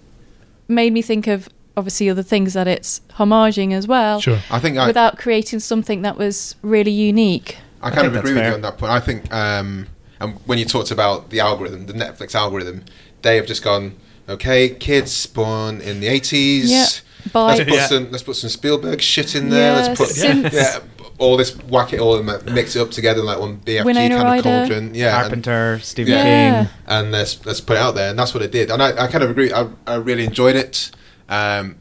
[0.67, 4.39] made me think of obviously other things that it's homaging as well, sure.
[4.49, 7.57] I think I, without creating something that was really unique.
[7.81, 8.49] I I kind think of agree with fair.
[8.49, 8.91] you on that point.
[8.91, 9.87] I think, um,
[10.19, 12.83] and when you talked about the algorithm, the Netflix algorithm,
[13.21, 13.95] they have just gone,
[14.27, 16.71] okay, kids born in the eighties.
[16.71, 16.87] Yeah,
[17.33, 17.87] by Let's put Yeah.
[17.87, 18.11] some.
[18.11, 19.73] Let's put some Spielberg shit in there.
[19.73, 20.79] Yeah, let's put since- yeah,
[21.17, 24.23] all this whack it all and mix it up together like one BFG Winona kind
[24.27, 24.37] Ryder.
[24.37, 24.93] of cauldron.
[24.95, 26.63] Yeah, and, Carpenter, Stephen Yeah.
[26.65, 26.73] King.
[26.87, 28.69] and let's let's put it out there, and that's what it did.
[28.69, 29.51] And I, I kind of agree.
[29.53, 30.91] I, I really enjoyed it,
[31.29, 31.77] um,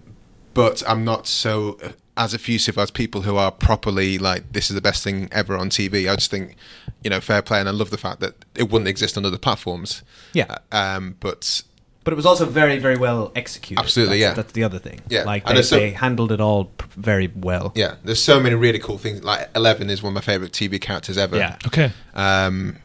[0.55, 4.75] but I'm not so uh, as effusive as people who are properly like this is
[4.77, 6.09] the best thing ever on TV.
[6.11, 6.55] I just think,
[7.03, 9.37] you know, fair play, and I love the fact that it wouldn't exist on other
[9.39, 10.03] platforms.
[10.33, 10.59] Yeah.
[10.71, 11.63] Uh, um, but
[12.05, 13.83] But it was also very, very well executed.
[13.83, 14.35] Absolutely, That's, yeah.
[14.35, 15.01] That's the other thing.
[15.09, 17.73] Yeah, like they, so- they handled it all very well.
[17.75, 19.25] yeah, there's so many really cool things.
[19.25, 21.37] Like Eleven is one of my favorite TV characters ever.
[21.37, 21.57] Yeah.
[21.67, 21.93] Okay.
[22.15, 22.77] Um,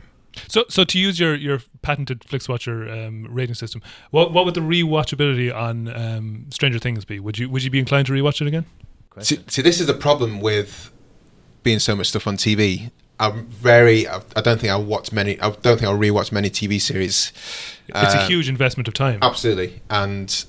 [0.47, 4.61] So, so to use your, your patented FlixWatcher um, rating system, what what would the
[4.61, 7.19] rewatchability on um, Stranger Things be?
[7.19, 8.65] Would you would you be inclined to rewatch it again?
[9.19, 10.91] See, see, this is the problem with
[11.63, 12.89] being so much stuff on TV.
[13.19, 14.07] I'm very.
[14.07, 15.39] I don't think I'll watch many.
[15.41, 17.31] I don't think I'll rewatch many TV series.
[17.89, 19.19] It's a Uh, huge investment of time.
[19.21, 20.45] Absolutely, and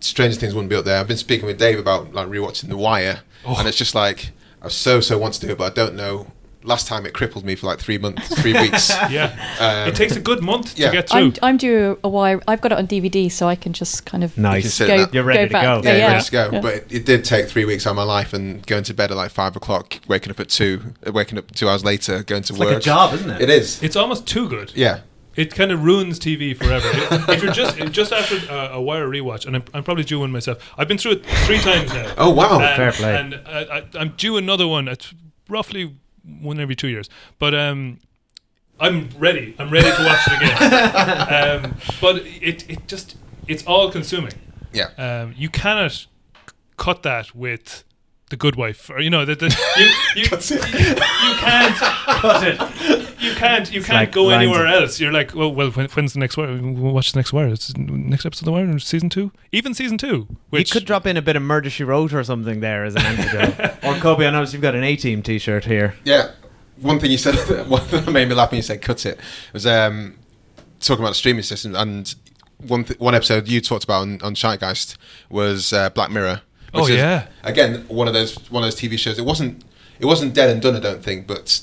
[0.00, 0.98] Stranger Things wouldn't be up there.
[0.98, 3.56] I've been speaking with Dave about like rewatching The Wire, Oh.
[3.58, 4.30] and it's just like
[4.62, 6.32] I so so want to do it, but I don't know.
[6.64, 8.88] Last time it crippled me for like three months, three weeks.
[9.10, 10.86] yeah, Um, it takes a good month yeah.
[10.86, 11.18] to get through.
[11.20, 12.40] I'm, I'm due a wire.
[12.48, 14.80] I've got it on DVD, so I can just kind of Nice.
[14.80, 15.62] You go, You're ready go to back.
[15.62, 15.88] go.
[15.88, 16.50] yeah, Yeah, ready to go.
[16.52, 16.60] yeah.
[16.60, 19.10] But it, it did take three weeks out of my life, and going to bed
[19.12, 22.42] at like five o'clock, waking up at two, uh, waking up two hours later, going
[22.42, 22.68] to It's work.
[22.70, 23.40] like a job, isn't it?
[23.42, 23.82] It is.
[23.82, 24.72] it's almost too good.
[24.74, 25.00] Yeah.
[25.36, 26.88] It kind of ruins TV forever.
[27.32, 30.32] if you're just just after a, a Wire rewatch, and I'm, I'm probably due one
[30.32, 30.58] myself.
[30.76, 32.12] I've been through it three times now.
[32.18, 32.58] Oh wow.
[32.58, 33.16] And- Fair play.
[33.16, 34.88] And uh, I, I'm due another one.
[34.88, 35.14] It's
[35.48, 35.94] roughly
[36.40, 37.08] one every two years.
[37.38, 37.98] But um,
[38.80, 39.54] I'm ready.
[39.58, 41.64] I'm ready to watch it again.
[41.64, 44.34] um, but it it just it's all consuming.
[44.72, 44.90] yeah.
[44.98, 46.06] Um, you cannot c-
[46.76, 47.84] cut that with
[48.30, 52.58] the Good Wife, or you know that the, you you, That's you can't Cut it.
[53.20, 55.00] you can't you can't like go anywhere of- else.
[55.00, 56.58] You're like, well, well, when, when's the next wire?
[56.60, 57.48] We'll watch the next wire.
[57.48, 60.26] It's next episode of the wire, season two, even season two.
[60.50, 62.94] Which you could drop in a bit of Murder She Wrote or something there as
[62.94, 63.76] an antidote.
[63.84, 65.94] or Kobe, I noticed you've got an A Team T-shirt here.
[66.04, 66.32] Yeah.
[66.80, 69.18] One thing you said, that made me laugh when you said "cut it"
[69.52, 70.16] was um,
[70.80, 72.14] talking about the streaming system, and
[72.58, 74.96] one th- one episode you talked about on, on Zeitgeist
[75.28, 76.42] was uh, Black Mirror.
[76.74, 77.26] Oh, is, yeah.
[77.42, 79.18] Again, one of those one of those TV shows.
[79.18, 79.64] It wasn't
[79.98, 81.60] it wasn't dead and done, I don't think, but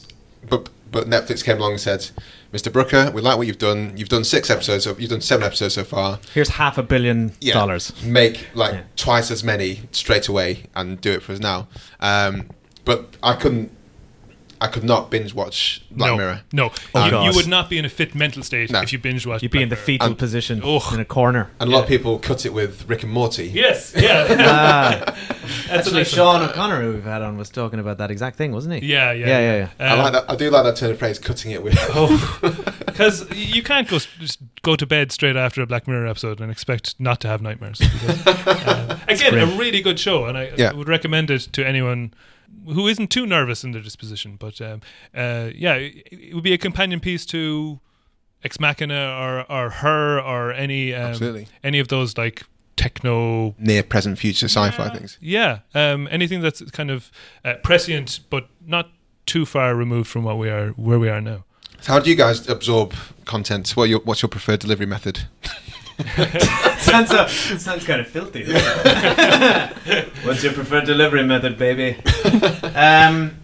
[0.48, 2.10] but but Netflix came along and said,
[2.54, 2.71] "Mr.
[2.71, 3.93] Brooker, we like what you've done.
[3.95, 4.86] You've done six episodes.
[4.88, 6.19] Of, you've done seven episodes so far.
[6.34, 7.91] Here's half a billion Yeah, dollars.
[8.04, 8.82] Make like Yeah.
[8.95, 11.67] twice as many straight away and do it for us now."
[12.00, 12.50] Um,
[12.86, 13.71] but I couldn't.
[14.62, 16.41] I could not binge watch Black no, Mirror.
[16.54, 18.82] no, Oh, you, you would not be in a fit mental state No.
[18.82, 19.44] if you binge watch.
[19.44, 20.94] You'd be in the fetal And- position Ugh.
[20.94, 21.50] in a corner.
[21.60, 23.48] And a lot of people cut it with Rick and Morty.
[23.48, 24.28] Yes, yeah.
[24.39, 25.04] Ah,
[25.68, 28.52] That's actually, another- Sean O'Connor, who we've had on, was talking about that exact thing,
[28.54, 28.88] wasn't he?
[28.91, 30.26] Yeah, yeah, Yeah, yeah, I Um, like that.
[30.30, 31.78] I do like that turn of phrase, cutting it with.
[31.94, 32.39] Oh,
[32.86, 36.50] because you can't go just go to bed straight after a Black Mirror episode and
[36.52, 37.80] expect not to have nightmares.
[37.80, 38.28] Because,
[38.68, 40.70] um, again, a really good show, and I, Yeah.
[40.72, 42.13] I would recommend it to anyone
[42.66, 44.38] who isn't too nervous in their disposition.
[44.38, 44.82] But um,
[45.14, 47.80] uh, yeah, it, it would be a companion piece to
[48.44, 52.44] Ex Machina or or Her or any um, any of those like
[52.76, 55.18] techno Near present future sci-fi things.
[55.22, 57.12] Yeah, um, anything that's kind of
[57.44, 58.90] uh, prescient but not
[59.26, 61.46] too far removed from what we are where we are now.
[61.82, 62.94] So how do you guys absorb
[63.26, 63.70] content?
[63.72, 65.28] What your, what's your preferred delivery method?
[66.80, 68.44] sounds, uh, sounds kind of filthy.
[70.26, 71.98] What's your preferred delivery method, baby?
[72.76, 73.36] um,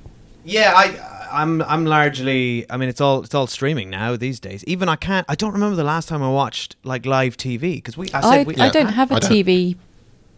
[0.44, 1.08] yeah, I.
[1.34, 4.66] I'm I'm largely I mean it's all it's all streaming now these days.
[4.66, 7.96] Even I can't I don't remember the last time I watched like live TV because
[7.96, 9.32] we I said I, we, I don't have a I don't.
[9.32, 9.78] TV.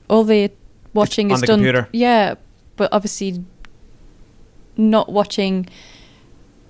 [0.08, 0.52] All the
[0.93, 1.58] watching on is the done.
[1.58, 1.89] computer?
[1.93, 2.36] Yeah,
[2.76, 3.43] but obviously
[4.78, 5.67] not watching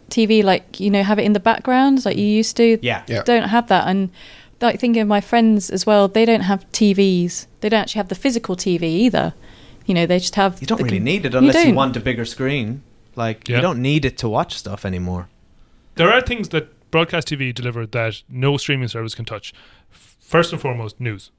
[0.09, 2.79] TV like you know have it in the background like you used to.
[2.81, 3.23] yeah Yeah.
[3.23, 4.09] Don't have that and.
[4.61, 7.47] Like thinking of my friends as well, they don't have TVs.
[7.61, 9.33] They don't actually have the physical TV either.
[9.85, 10.61] You know, they just have.
[10.61, 11.75] you don't really com- need it unless you, don't.
[11.75, 12.83] want a bigger screen.
[13.15, 13.57] Like Yeah.
[13.57, 15.27] you don't need it to watch stuff anymore.
[15.95, 19.53] There are things that broadcast TV delivered that no streaming service can touch.
[19.91, 21.29] First and foremost, news.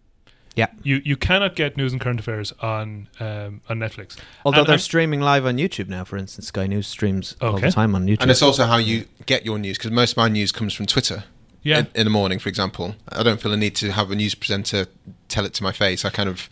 [0.54, 0.66] Yeah.
[0.84, 4.16] You you cannot get news and current affairs on um, on Netflix.
[4.44, 7.56] Although And they're I'm- streaming live on YouTube now, for instance, Sky News streams all
[7.56, 7.66] Okay.
[7.66, 8.20] the time on YouTube.
[8.22, 10.86] And it's also how you get your news because most of my news comes from
[10.86, 11.24] Twitter.
[11.64, 11.78] Yeah.
[11.78, 14.34] In, in the morning, for example, I don't feel a need to have a news
[14.34, 14.86] presenter
[15.28, 16.04] tell it to my face.
[16.04, 16.48] I kind of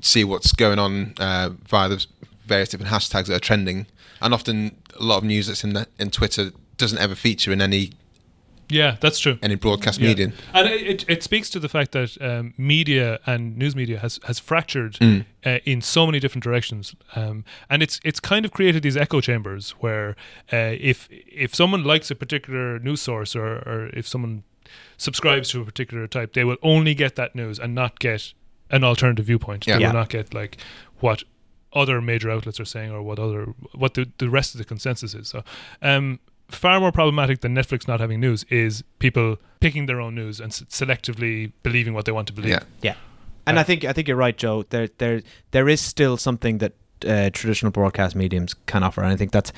[0.00, 2.04] see what's going on uh, via the
[2.44, 3.86] various different hashtags that are trending,
[4.20, 7.62] and often a lot of news that's in the, in Twitter doesn't ever feature in
[7.62, 7.92] any
[8.70, 9.38] yeah, that's true.
[9.42, 10.08] And in broadcast Yeah.
[10.08, 10.32] medium.
[10.54, 14.18] And it, it, it speaks to the fact that um, media and news media has,
[14.26, 15.24] has fractured Mm.
[15.44, 19.20] uh, in so many different directions, um, and it's it's kind of created these echo
[19.20, 20.10] chambers where
[20.52, 24.42] uh, if if someone likes a particular news source or, or if someone
[24.96, 28.32] subscribes to a particular type, they will only get that news and not get
[28.70, 29.66] an alternative viewpoint.
[29.66, 29.76] Yeah.
[29.76, 29.88] They Yeah.
[29.88, 30.58] will not get like
[31.00, 31.24] what
[31.72, 35.14] other major outlets are saying or what other what the, the rest of the consensus
[35.14, 35.28] is.
[35.28, 35.42] So
[35.82, 36.18] um,
[36.50, 40.52] far more problematic than Netflix not having news is people picking their own news and
[40.52, 42.50] selectively believing what they want to believe.
[42.50, 42.60] Yeah.
[42.82, 42.94] Yeah,
[43.46, 44.64] and I think I think you're right, Joe.
[44.68, 46.72] There there there is still something that
[47.06, 49.52] uh, traditional broadcast mediums can offer, and I think that's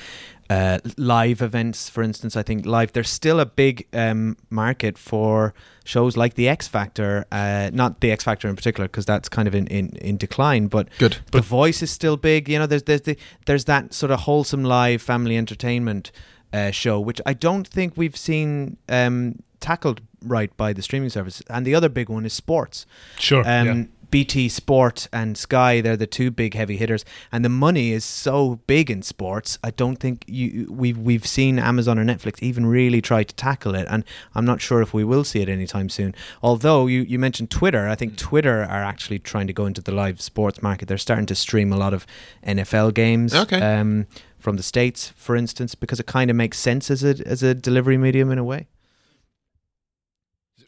[0.49, 2.35] uh, live events, for instance.
[2.35, 5.53] I think live there's still a big um, market for
[5.83, 9.47] shows like the X Factor, uh, not the X Factor in particular, because that's kind
[9.47, 10.89] of in, in, in decline, but.
[10.97, 11.17] Good.
[11.31, 12.49] the Voice is still big.
[12.49, 16.11] You know, there's there's the, there's that sort of wholesome live family entertainment
[16.53, 21.41] uh, show, which I don't think we've seen um, tackled right by the streaming service.
[21.49, 22.85] And the other big one is sports.
[23.17, 23.43] Sure.
[23.45, 23.83] Um, yeah.
[24.13, 28.59] BT Sport and Sky, they're the two big heavy hitters, and the money is so
[28.67, 29.57] big in sports.
[29.63, 33.73] I don't think you we've we've seen Amazon or Netflix even really try to tackle
[33.73, 34.03] it, and
[34.35, 36.13] I'm not sure if we will see it anytime soon.
[36.43, 39.91] Although you you mentioned Twitter, I think Twitter are actually trying to go into the
[39.91, 40.87] live sports market.
[40.87, 42.05] They're starting to stream a lot of
[42.45, 43.33] NFL games.
[43.33, 43.59] Okay.
[43.59, 44.05] Um,
[44.43, 47.55] from the states, for instance, because it kind of makes sense as a as a
[47.55, 48.67] delivery medium in a way.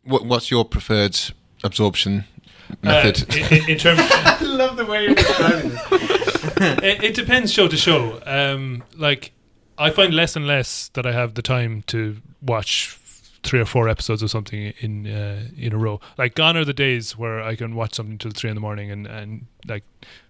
[0.04, 1.20] What, what's your preferred
[1.64, 2.24] absorption
[2.82, 3.30] method?
[3.30, 5.82] Uh, in, in, in terms, I love the way you're describing this.
[6.84, 8.22] it, it depends show to show.
[8.26, 9.34] Um, like
[9.78, 12.98] I find less and less that I have the time to watch
[13.46, 16.00] three or four episodes or something in uh, in a row.
[16.18, 18.90] Like gone are the days where I can watch something till three in the morning
[18.92, 19.84] and, and like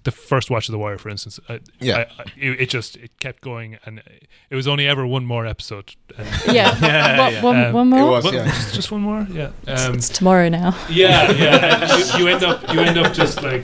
[0.03, 1.39] the first watch of The Wire, for instance.
[1.49, 2.05] I, Yeah.
[2.17, 4.01] I, I, it, it just it kept going and
[4.49, 5.95] it was only ever one more episode.
[6.17, 6.77] And, Yeah.
[6.81, 7.41] Yeah, What- yeah.
[7.41, 7.99] One, Um, one more.
[7.99, 8.45] it was, yeah.
[8.45, 9.51] just, just one more, yeah.
[9.63, 10.75] It's- Um, it's tomorrow now.
[10.89, 11.97] yeah, yeah.
[11.97, 13.63] you, you end up you end up just like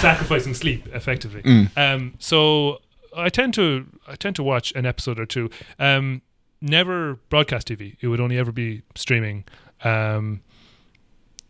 [0.00, 1.42] sacrificing sleep effectively.
[1.42, 1.76] Mm.
[1.76, 2.78] Um, so
[3.16, 5.50] I tend to I tend to watch an episode or two.
[5.78, 6.22] Um,
[6.62, 7.96] never broadcast TV.
[8.00, 9.44] It would only ever be streaming.
[9.84, 10.40] Um,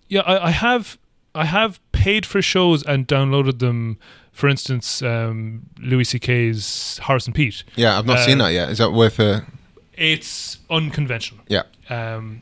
[0.08, 0.98] yeah, I, I have
[1.34, 3.98] I have paid for shows and downloaded them.
[4.32, 7.64] For instance, um, Louis C.K.'s Horace and Pete.
[7.76, 8.70] Yeah, I've not Uh, seen that yet.
[8.70, 9.46] Is that worth a?
[9.92, 11.44] It's unconventional.
[11.48, 11.64] Yeah.
[11.90, 12.40] Um,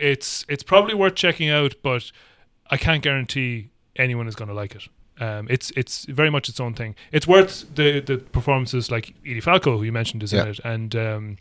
[0.00, 2.10] it's it's probably worth checking out, but
[2.70, 4.88] I can't guarantee anyone is going to like it.
[5.20, 6.94] Um, it's it's very much its own thing.
[7.12, 10.94] It's worth the the performances like Edie Falco, who you mentioned, is in it, and
[10.94, 11.36] um,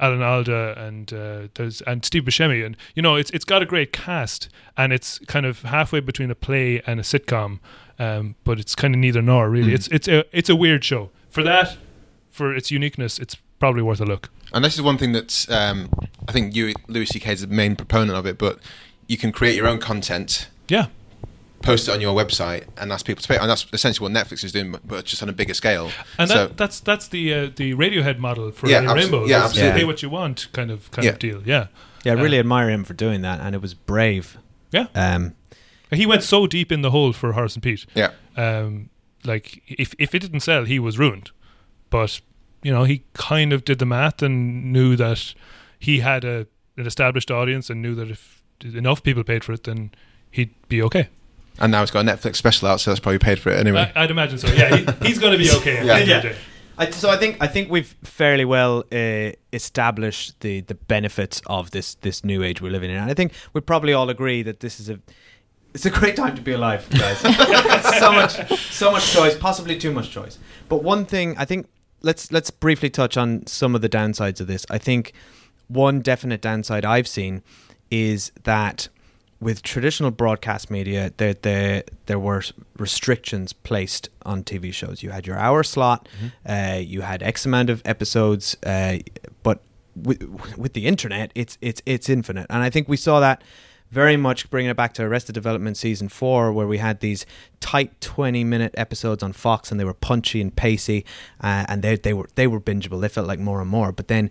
[0.00, 3.66] Alan Alda, and uh, there's and Steve Buscemi, and you know it's it's got a
[3.66, 7.60] great cast, and it's kind of halfway between a play and a sitcom,
[7.98, 9.70] um, but it's kind of neither nor really.
[9.72, 9.74] Mm.
[9.74, 11.76] It's it's a it's a weird show for that,
[12.30, 13.18] for its uniqueness.
[13.18, 14.30] It's probably worth a look.
[14.52, 15.88] And this is one thing that's um,
[16.28, 17.32] I think you Louis C.K.
[17.32, 18.58] is the main proponent of it, but
[19.06, 20.86] you can create your own content, Yeah.
[21.64, 23.36] Post it on your website, and ask people to pay.
[23.38, 25.90] And that's essentially what Netflix is doing, but- but just on a bigger scale.
[26.18, 29.24] And so that, that's that's the uh, the Radiohead model for Yeah, abso- Rainbow.
[29.26, 29.80] yeah, It's absolutely.
[29.80, 31.12] Pay what you want, kind of kind Yeah.
[31.12, 31.42] of deal.
[31.44, 31.66] Yeah,
[32.04, 34.36] Yeah, I really Uh, admire him for doing that, and it was brave.
[34.70, 34.86] Yeah.
[34.94, 35.34] Um,
[35.90, 37.86] he went so deep in the hole for Horace and Pete.
[37.94, 38.90] yeah, Um,
[39.24, 41.30] like if if it didn't sell, he was ruined.
[41.90, 42.20] But
[42.62, 45.34] you know, he kind of did the math and knew that
[45.78, 46.46] he had a
[46.76, 49.90] an established audience and knew that if enough people paid for it, then
[50.30, 51.08] he'd be okay.
[51.60, 53.90] And now it's got a Netflix special out, so that's probably paid for it anyway.
[53.94, 54.48] I, I'd imagine so.
[54.48, 55.84] Yeah, he, he's going to be okay.
[55.84, 55.84] Yeah.
[55.84, 56.34] the end of the Yeah.
[56.76, 61.70] I, so I think I think we've fairly well uh, established the the benefits of
[61.70, 64.60] this this new age we're living in, and I think we probably all agree that
[64.60, 64.98] this is a
[65.72, 67.18] it's a great time to be alive, guys.
[67.98, 70.38] so much so much choice, possibly too much choice.
[70.68, 71.68] But one thing I think
[72.02, 74.66] let's let's briefly touch on some of the downsides of this.
[74.68, 75.12] I think
[75.68, 77.42] one definite downside I've seen
[77.90, 78.88] is that
[79.44, 82.42] with traditional broadcast media, there there there were
[82.78, 85.02] restrictions placed on TV shows.
[85.02, 86.08] You had your hour slot,
[86.48, 88.96] uh, you had X amount of episodes, uh,
[89.42, 89.60] but
[89.94, 90.22] with
[90.56, 93.44] with the internet, it's it's it's infinite, and I think we saw that
[93.90, 97.26] very much bringing it back to Arrested Development season four, where we had these
[97.60, 101.04] tight twenty minute episodes on Fox, and they were punchy and pacey,
[101.42, 102.98] uh, and they they were they were bingeable.
[102.98, 104.30] They felt like more and more, but then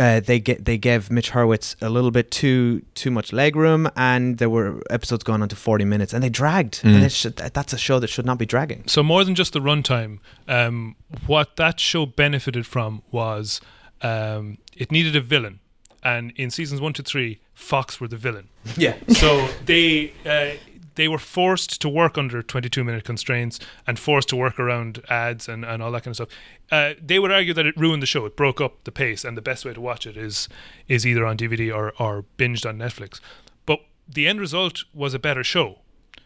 [0.00, 3.88] uh, they get they gave Mitch Hurwitz a little bit too too much leg room,
[3.96, 6.80] and there were episodes going on to forty minutes, and they dragged.
[6.82, 6.94] Mm.
[6.94, 8.84] And it should, that's a show that should not be dragging.
[8.86, 13.60] So more than just the runtime, um, what that show benefited from was
[14.00, 15.60] um, it needed a villain,
[16.02, 18.48] and in seasons one to three, Fox were the villain.
[18.76, 20.56] Yeah, So they uh,
[21.00, 25.48] they were forced to work under 22 minute constraints and forced to work around ads
[25.48, 26.28] and, and all that kind of stuff.
[26.70, 28.26] Uh, they would argue that it ruined the show.
[28.26, 30.46] It broke up the pace, and the best way to watch it is
[30.88, 33.18] is either on DVD or or binged on Netflix.
[33.64, 35.78] But the end result was a better show.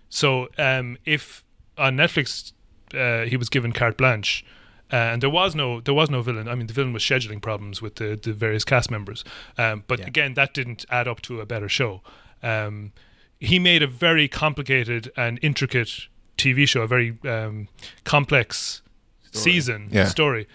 [0.09, 1.45] So um, if
[1.79, 2.53] on Netflix
[2.95, 4.45] uh, he was given carte blanche.
[4.93, 6.47] Uh, and there was no there was no villain.
[6.49, 9.25] I mean, the villain was scheduling problems with the, the various cast members.
[9.57, 10.07] Um, but Yeah.
[10.07, 12.03] again, that didn't add up to a better show.
[12.43, 12.93] Um,
[13.45, 17.69] he made a very complicated and intricate TV show, a very um,
[18.05, 18.83] complex
[19.33, 20.07] season Yeah.
[20.07, 20.47] story,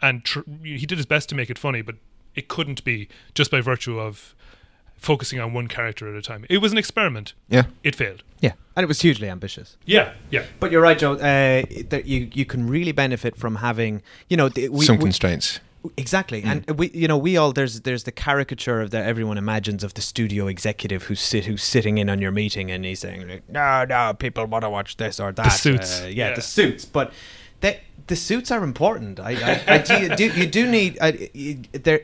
[0.00, 1.96] and tr- he did his best to make it funny, but
[2.34, 4.34] it couldn't be just by virtue of
[4.96, 6.44] focusing on one character at a time.
[6.48, 7.34] It was an experiment.
[7.48, 8.22] yeah, It failed.
[8.40, 9.76] yeah, and it was hugely ambitious.
[9.84, 10.44] Yeah, yeah.
[10.60, 11.14] But you're right, Joe.
[11.14, 15.04] Uh, that you you can really benefit from having you know the, we, some we-
[15.82, 16.00] constraints.
[16.02, 19.82] Exactly, and we, you know, we all there's there's the caricature of that everyone imagines
[19.84, 23.28] of the studio executive who's sit who's sitting in on your meeting and he's saying,
[23.28, 26.00] like, "No, no, people want to watch this or that." The Suits.
[26.00, 26.34] Uh, yeah, Yeah.
[26.34, 26.84] the suits.
[26.84, 27.12] But
[27.60, 29.18] they, the suits are important.
[29.20, 32.02] I, I, I do, you do you do need I, you, there.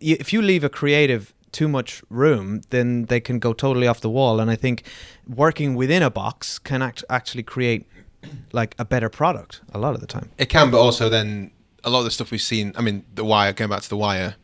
[0.00, 4.00] You, if you leave a creative too much room, then they can go totally off
[4.00, 4.38] the wall.
[4.40, 4.84] And I think
[5.28, 7.86] working within a box can act- actually create
[8.52, 10.30] like a better product a lot of the time.
[10.38, 11.50] It can, but also then
[11.84, 12.72] a lot of the stuff we've seen.
[12.76, 13.52] I mean, The Wire.
[13.52, 14.36] Going back to The Wire,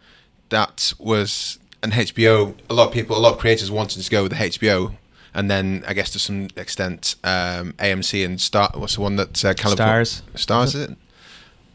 [0.48, 2.54] that was an HBO.
[2.70, 4.96] A lot of people, a lot of creators wanted to go with the HBO,
[5.34, 8.70] and then I guess to some extent, um, AMC and Star.
[8.74, 10.22] What's the one that uh, California Stars.
[10.34, 10.96] Stars is it?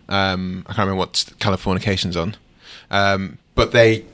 [0.10, 2.36] Um, I can't remember what Californication's on,
[2.90, 4.06] um, but they Is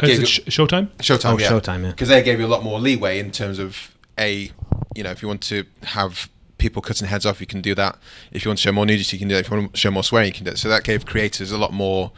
[0.00, 0.88] gave it sh- Showtime?
[0.98, 1.34] Showtime.
[1.34, 1.50] Oh, yeah.
[1.50, 1.90] Showtime, yeah.
[1.90, 4.50] Because they gave you a lot more leeway in terms of a,
[4.96, 6.28] you know, if you want to have
[6.66, 7.96] people cutting heads off, you can do that.
[8.32, 9.44] If you want to show more nudity, you can do that.
[9.44, 10.58] If you want to show more swearing, you can do it.
[10.58, 12.10] So that gave creators a lot more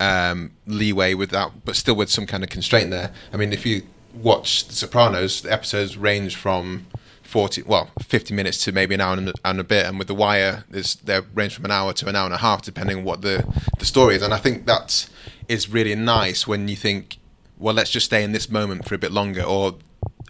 [0.00, 3.12] um, leeway with that, but still with some kind of constraint there.
[3.32, 3.82] I mean, if you
[4.12, 6.86] watch The Sopranos, the episodes range from
[7.22, 9.86] 40, well, 50 minutes to maybe an hour and a, and a bit.
[9.86, 12.38] And with The Wire, there's, they range from an hour to an hour and a
[12.38, 13.46] half, depending on what the,
[13.78, 14.22] the story is.
[14.22, 15.08] And I think that
[15.48, 17.18] is really nice when you think,
[17.56, 19.76] well, let's just stay in this moment for a bit longer, or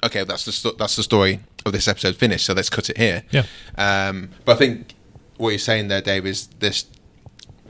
[0.02, 2.98] okay, that's the sto- that's the story of this episode finished, so let's cut it
[2.98, 3.24] here.
[3.30, 3.44] Yeah.
[3.76, 4.94] Um, but I think
[5.36, 6.86] what you're saying there, Dave, is this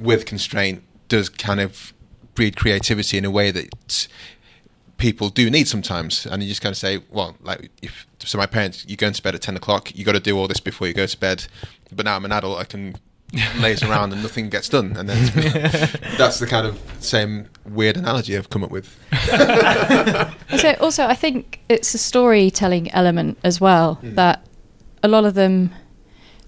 [0.00, 1.92] with constraint does kind of
[2.34, 4.08] breed creativity in a way that
[4.96, 8.46] people do need sometimes, and you just kind of say, well, like if so, my
[8.46, 10.86] parents, you going to bed at ten o'clock, you got to do all this before
[10.86, 11.46] you go to bed.
[11.90, 12.96] But now I'm an adult, I can
[13.58, 15.24] laze around and nothing gets done, and then
[16.18, 18.98] that's the kind of same weird analogy I've come up with.
[20.58, 24.14] so also I think it's a storytelling element as well hmm.
[24.14, 24.46] that
[25.02, 25.70] a lot of them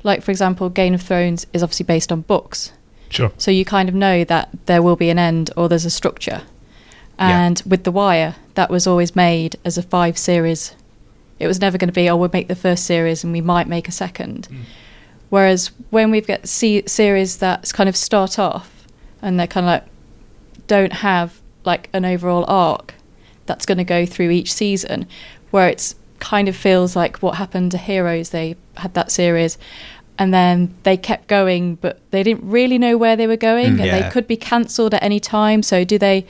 [0.03, 2.73] like for example Game of Thrones is obviously based on books
[3.11, 3.33] Sure.
[3.39, 6.43] so you kind of know that there will be an end or there's a structure
[7.19, 7.47] Yeah.
[7.47, 10.75] and with The Wire that was always made as a five series
[11.39, 13.69] it was never going to be oh we'll make the first series and we might
[13.69, 14.63] make a second hmm.
[15.35, 18.87] Whereas when we've got se- series that kind of start off
[19.21, 19.85] and they're kind of like
[20.69, 22.95] don't have like an overall arc
[23.47, 25.09] that's going to go through each season
[25.51, 29.59] where it's kind of feels like what happened to heroes they had that series
[30.21, 33.81] and then they kept going but they didn't really know where they were going Mm,
[33.81, 34.03] and yeah.
[34.03, 36.25] they could be cancelled at any time so do they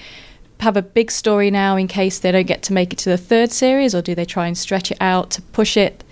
[0.60, 3.18] have a big story now in case they don't get to make it to the
[3.18, 6.02] third series or do they try and stretch it out to push it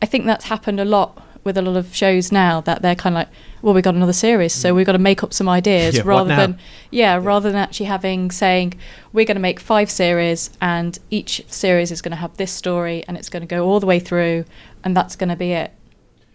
[0.00, 3.16] i think that's happened a lot with a lot of shows now that they're kind
[3.16, 3.28] of like
[3.62, 6.36] well we've got another series so we've got to make up some ideas Yeah, rather
[6.36, 6.58] than
[6.90, 8.74] yeah, rather than actually having saying
[9.12, 13.04] we're going to make five series and each series is going to have this story
[13.08, 14.44] and it's going to go all the way through
[14.84, 15.72] and that's going to be it.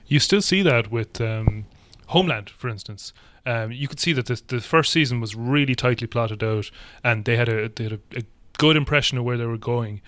[0.08, 1.66] You still see that with um,
[2.08, 3.14] Homeland, for instance.
[3.46, 6.72] Um, you could see that the, the first season was really tightly plotted out,
[7.04, 8.24] and they had a they had a, a
[8.58, 10.02] good impression of where they were going.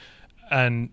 [0.49, 0.89] And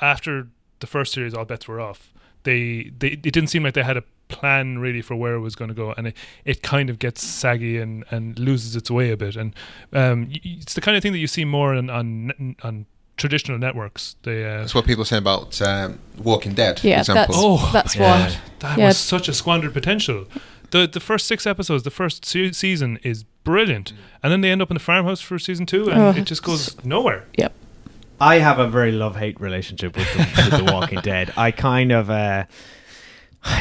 [0.00, 0.48] after
[0.80, 2.12] the first series, all bets were off.
[2.44, 5.54] They they it didn't seem like they had a plan really for where it was
[5.54, 9.10] going to go, and it, it kind of gets saggy and, and loses its way
[9.10, 9.36] a bit.
[9.36, 9.54] And
[9.92, 12.86] um, y- y- it's the kind of thing that you see more on on, on
[13.16, 14.16] traditional networks.
[14.22, 17.26] They uh, That's what people say about um, Walking Dead, for Yeah, example.
[17.34, 18.20] that's Oh, that's yeah.
[18.28, 18.32] one.
[18.60, 18.86] That Yeah.
[18.88, 20.26] was such a squandered potential.
[20.70, 23.92] The the first six episodes, the first se- season is brilliant,
[24.22, 26.42] and then they end up in the farmhouse for season two, and Oh, it just
[26.42, 27.26] goes nowhere.
[27.38, 27.52] Yep.
[28.20, 31.32] I have a very love hate relationship with the, with the Walking Dead.
[31.36, 32.44] I kind of uh,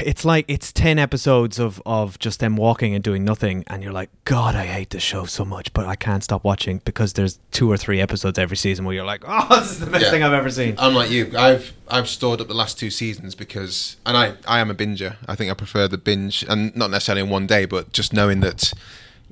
[0.05, 3.91] it's like it's 10 episodes of of just them walking and doing nothing and you're
[3.91, 7.37] like god i hate this show so much but i can't stop watching because there's
[7.51, 10.11] two or three episodes every season where you're like oh this is the best Yeah.
[10.11, 11.33] thing i've ever seen I'm like you.
[11.37, 15.17] I've I've stored up the last two seasons because, and I I am a binger.
[15.27, 18.39] I think I prefer the binge, and not necessarily in one day, but just knowing
[18.39, 18.71] that,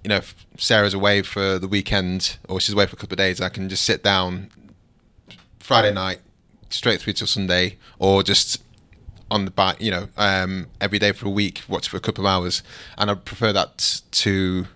[0.03, 3.17] you know, if Sarah's away for the weekend or she's away for a couple of
[3.19, 4.49] days, I can just sit down
[5.72, 6.19] Friday night
[6.69, 8.61] straight through till Sunday, or just
[9.30, 12.26] on the back, you know, um, every day for a week, watch for a couple
[12.26, 12.61] of hours,
[12.97, 14.67] and I prefer that to.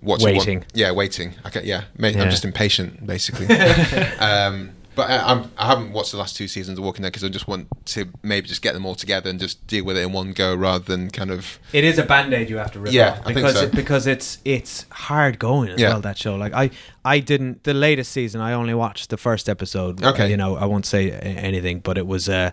[0.00, 0.64] Watching one- Waiting.
[0.74, 1.34] yeah, waiting.
[1.46, 2.08] Okay, yeah, Yeah.
[2.22, 3.46] I'm just impatient, basically.
[4.18, 7.24] um, but I, I'm, I haven't watched the last two seasons of Walking Dead because
[7.24, 10.02] I just want to maybe just get them all together and just deal with it
[10.02, 11.58] in one go rather than kind of.
[11.72, 13.62] it is a band-aid you have to rip Yeah, off I think because so.
[13.62, 15.90] it, because it's it's hard going as Yeah.
[15.90, 16.70] well that show like i
[17.04, 20.30] i didn't the latest season i only watched the first episode Okay.
[20.30, 22.50] you know i won't say anything but it was uh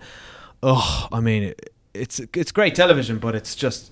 [0.63, 1.53] oh i mean
[1.93, 3.91] it's it's great television but it's just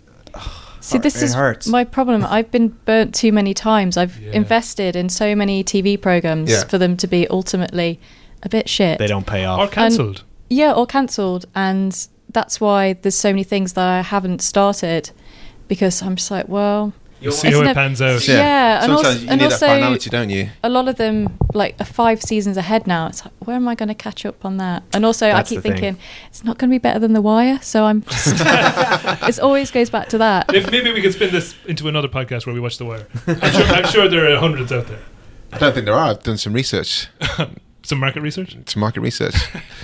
[0.82, 1.68] See, this it is hurts.
[1.68, 2.24] my problem.
[2.24, 3.98] I've been burnt too many times.
[3.98, 4.32] I've Yeah.
[4.32, 6.64] invested in so many TV programs Yeah.
[6.64, 8.00] for them to be ultimately
[8.44, 9.00] a bit shit.
[9.00, 9.60] they don't pay off.
[9.60, 10.24] Or off cancelled.
[10.50, 15.12] Yeah, or cancelled, and that's why there's so many things that I haven't started
[15.68, 18.26] because I'm just like, well, You'll see It's how it nev- pans out.
[18.26, 20.50] Yeah, and sometimes also- you and need also- that finality, don't you?
[20.64, 23.08] a lot of them like are five seasons ahead now.
[23.08, 24.84] It's like, where am I going to catch up on that?
[24.94, 25.72] And also, That's I keep the thing.
[25.82, 25.98] thinking
[26.30, 28.28] it's not going to be better than The Wire, so I'm just.
[28.40, 30.56] it always goes back to that.
[30.56, 33.06] If maybe we could spin this into another podcast where we watch The Wire.
[33.28, 35.02] I'm sure, I'm sure there are hundreds out there.
[35.52, 36.12] I don't think there are.
[36.12, 37.08] I've done some research,
[37.90, 38.56] Some market research.
[38.68, 39.36] some market research.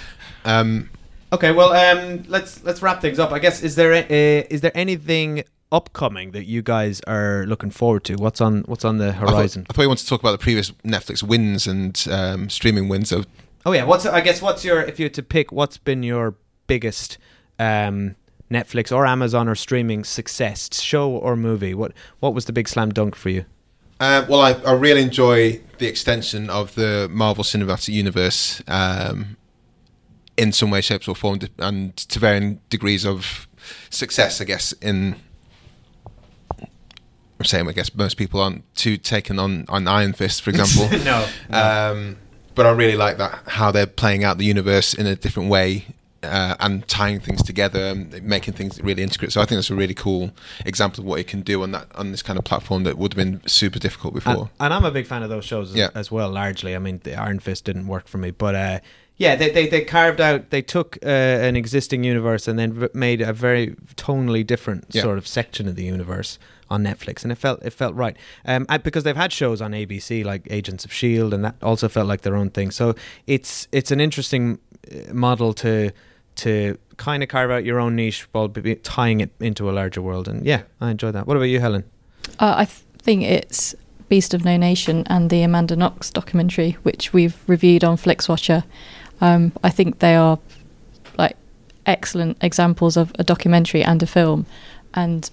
[0.45, 0.89] um,
[1.33, 3.31] Okay, well, um, let's let's wrap things up.
[3.31, 7.71] I guess is there a, uh, is there anything upcoming that you guys are looking
[7.71, 8.15] forward to?
[8.15, 9.65] What's on what's on the I thought, horizon?
[9.69, 13.09] I thought you wanted to talk about the previous Netflix wins and um, streaming wins.
[13.09, 13.23] So
[13.65, 16.35] Oh yeah, what's I guess what's your if you had to pick what's been your
[16.67, 17.17] biggest
[17.57, 18.15] um,
[18.51, 21.73] Netflix or Amazon or streaming success show or movie?
[21.73, 23.45] What what was the big slam dunk for you?
[23.99, 29.37] Uh, well, I, I really enjoy the extension of the Marvel Cinematic Universe um,
[30.37, 33.47] in some way, shapes, or form, and to varying degrees of
[33.89, 34.73] success, I guess.
[34.73, 35.15] In
[37.39, 40.97] I'm saying, I guess most people aren't too taken on on Iron Fist, for example.
[41.05, 42.17] no, Um,
[42.53, 45.87] but I really like that how they're playing out the universe in a different way
[46.25, 49.31] uh, and tying things together and making things really intricate.
[49.31, 50.31] So I think that's a really cool
[50.65, 53.13] example of what you can do on that on this kind of platform that would
[53.13, 54.49] have been super difficult before.
[54.59, 55.89] and I'm a big fan of those shows as, Yeah.
[55.95, 56.29] as well.
[56.29, 58.79] Largely, I mean, the Iron Fist didn't work for me, but uh,
[59.17, 60.49] yeah, they, they they carved out.
[60.49, 65.03] They took uh, an existing universe and then made a very tonally different Yeah.
[65.03, 66.37] sort of section of the universe
[66.69, 68.17] on Netflix, and it felt it felt right.
[68.45, 71.87] Um, I, because they've had shows on ABC like Agents of Shield, and that also
[71.87, 72.71] felt like their own thing.
[72.71, 72.93] So
[73.25, 74.59] it's it's an interesting
[74.91, 75.91] uh, model to
[76.37, 80.01] to kind of carve out your own niche while be- tying it into a larger
[80.01, 80.27] world.
[80.27, 81.27] And yeah, I enjoy that.
[81.27, 81.83] What about you, Helen?
[82.39, 83.75] Uh, I th- think it's
[84.09, 88.63] Beast of No Nation and the Amanda Knox documentary, which we've reviewed on Flixwatcher.
[89.21, 90.39] Um, I think they are
[91.17, 91.37] like
[91.85, 94.45] excellent examples of a documentary and a film,
[94.93, 95.29] and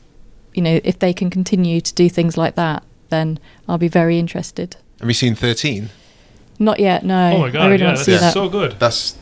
[0.55, 3.38] you know if they can continue to do things like that, then
[3.68, 4.76] I'll be very interested.
[5.00, 5.90] Have you seen 13?
[6.59, 7.32] Not yet, no.
[7.32, 7.62] Oh my god!
[7.62, 8.32] I really yeah, want to see that's that.
[8.34, 8.78] so good.
[8.78, 9.16] That's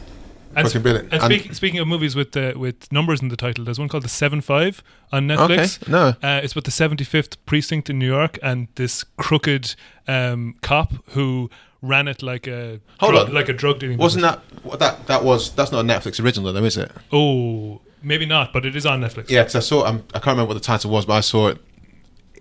[0.57, 1.13] And, fucking brilliant.
[1.13, 3.89] and And- speaking speaking of movies with uh, with numbers in the title, there's one
[3.89, 4.83] called The Seven Five
[5.13, 5.83] on Netflix.
[5.83, 6.15] Okay, no.
[6.23, 9.75] Uh, it's about the 75th precinct in New York and this crooked
[10.09, 11.51] um, cop who
[11.83, 13.35] ran it like a Hold drug, on.
[13.35, 13.97] like a drug dealing.
[13.97, 14.41] Wasn't business.
[14.65, 15.53] that that that was?
[15.55, 16.91] That's not a Netflix original, though, is it?
[17.13, 19.31] Oh, maybe not, but it is on Netflix.
[19.31, 19.85] Yeah, because I saw.
[19.87, 21.59] Um, I can't remember what the title was, but I saw it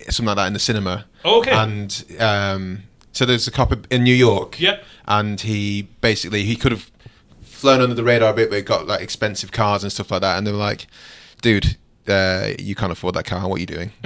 [0.08, 1.04] something like that in the cinema.
[1.24, 1.52] Oh, okay.
[1.52, 2.82] And um,
[3.12, 4.58] so there's a cop in New York.
[4.58, 4.82] Yep.
[5.06, 6.89] And he basically he could have
[7.60, 10.22] flown under the radar a bit, but he got like expensive cars and stuff like
[10.22, 10.38] that.
[10.38, 10.86] And they were like,
[11.42, 11.76] "Dude,
[12.08, 13.46] uh, you can't afford that car.
[13.48, 13.92] What are you doing?"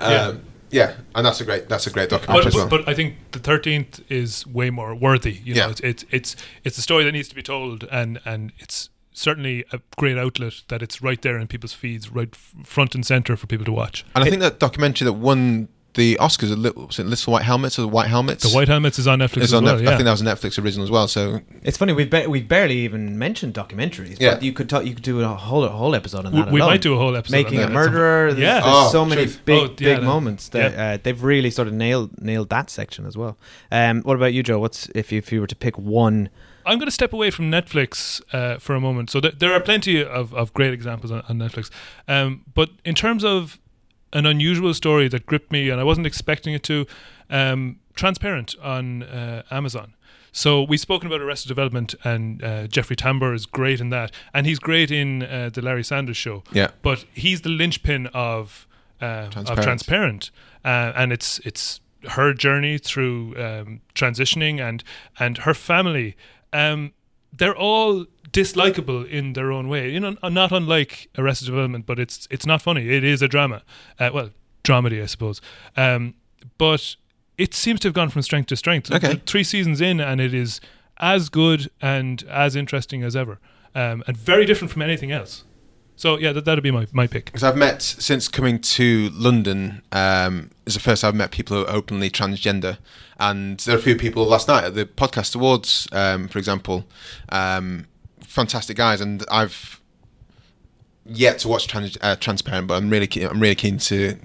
[0.00, 2.68] um, yeah, and that's a great that's a great documentary But, as well.
[2.68, 5.32] but, but I think the thirteenth is way more worthy.
[5.44, 5.70] You know, Yeah.
[5.70, 9.64] it's, it's it's it's a story that needs to be told, and and it's certainly
[9.72, 13.36] a great outlet that it's right there in people's feeds, right f- front and center
[13.36, 14.04] for people to watch.
[14.14, 17.42] and I think that documentary that won the Oscars, a little, was it Little White
[17.42, 18.42] Helmets or the White Helmets?
[18.50, 19.76] The White Helmets is on Netflix is as on well.
[19.76, 19.82] Netflix.
[19.84, 19.90] yeah.
[19.90, 21.06] I think that was a Netflix original as well.
[21.08, 24.34] So It's funny we've ba- we've barely even mentioned documentaries, Yeah.
[24.34, 26.50] but you could talk, you could do a whole a whole episode on we, that.
[26.52, 26.72] we alone.
[26.72, 27.32] might do a whole episode.
[27.36, 27.72] making on a that.
[27.74, 28.32] murderer.
[28.32, 28.52] There's, Yeah.
[28.60, 29.40] there's Oh, so many truth.
[29.44, 33.04] big Oh, yeah, big moments that uh, they've really sort of nailed nailed that section
[33.06, 33.36] as well.
[33.70, 34.58] Um, what about you, Joe?
[34.58, 36.30] What's if you, if you were to pick one?
[36.64, 39.10] I'm going to step away from Netflix uh, for a moment.
[39.10, 41.70] So th- there are plenty of, of great examples on, on Netflix.
[42.06, 43.58] Um, but in terms of
[44.12, 46.86] an unusual story that gripped me and I wasn't expecting it to,
[47.30, 49.94] um, Transparent on uh, Amazon.
[50.32, 54.46] So we've spoken about Arrested Development, and uh, Jeffrey Tambor is great in that, and
[54.46, 56.42] he's great in uh, the Larry Sanders Show.
[56.52, 58.66] yeah, But he's the linchpin of
[59.02, 59.62] uh, of Transparent.
[59.62, 60.30] Transparent,
[60.64, 64.82] uh, and it's it's her journey through um, transitioning and
[65.18, 66.16] and her family.
[66.54, 66.92] Um,
[67.32, 69.90] they're all dislikable in their own way.
[69.90, 72.88] You know, not unlike Arrested Development, but it's it's not funny.
[72.88, 73.62] It is a drama.
[73.98, 74.30] Uh, well,
[74.64, 75.40] dramedy, I suppose.
[75.76, 76.14] Um,
[76.58, 76.96] but
[77.38, 78.92] it seems to have gone from strength to strength.
[78.92, 79.20] Okay.
[79.26, 80.60] Three seasons in, and it is
[80.98, 83.38] as good and as interesting as ever,
[83.74, 85.44] um, and very different from anything else.
[85.96, 87.26] So yeah, that that'd be my, my pick.
[87.26, 89.82] because I've met since coming to London.
[89.92, 92.78] Um, is the first I've met people who are openly transgender,
[93.18, 96.84] and there are a few people last night at the podcast awards, um, for example.
[97.28, 97.86] Um,
[98.20, 99.80] fantastic guys, and I've
[101.04, 104.16] yet to watch trans- uh, Transparent, but I'm really keen, I'm really keen to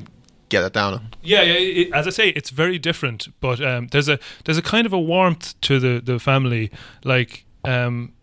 [0.50, 1.10] get that down.
[1.22, 1.54] Yeah, yeah.
[1.56, 4.94] It, as I say, it's very different, but um, there's a there's a kind of
[4.94, 6.72] a warmth to the the family.
[7.04, 8.14] Like um,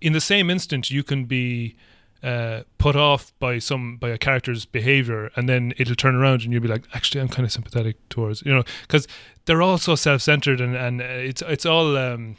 [0.00, 1.76] in the same instant, you can be
[2.24, 6.52] uh, put off by some by a character's behavior, and then it'll turn around, and
[6.52, 9.06] you'll be like, actually, I'm kind of sympathetic towards you know, because
[9.44, 12.36] they're all so self centered, and and uh, it's it's all um,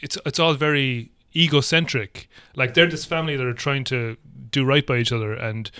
[0.00, 2.28] it's it's all very egocentric.
[2.54, 4.18] Like they're this family that are trying to
[4.50, 5.70] do right by each other, and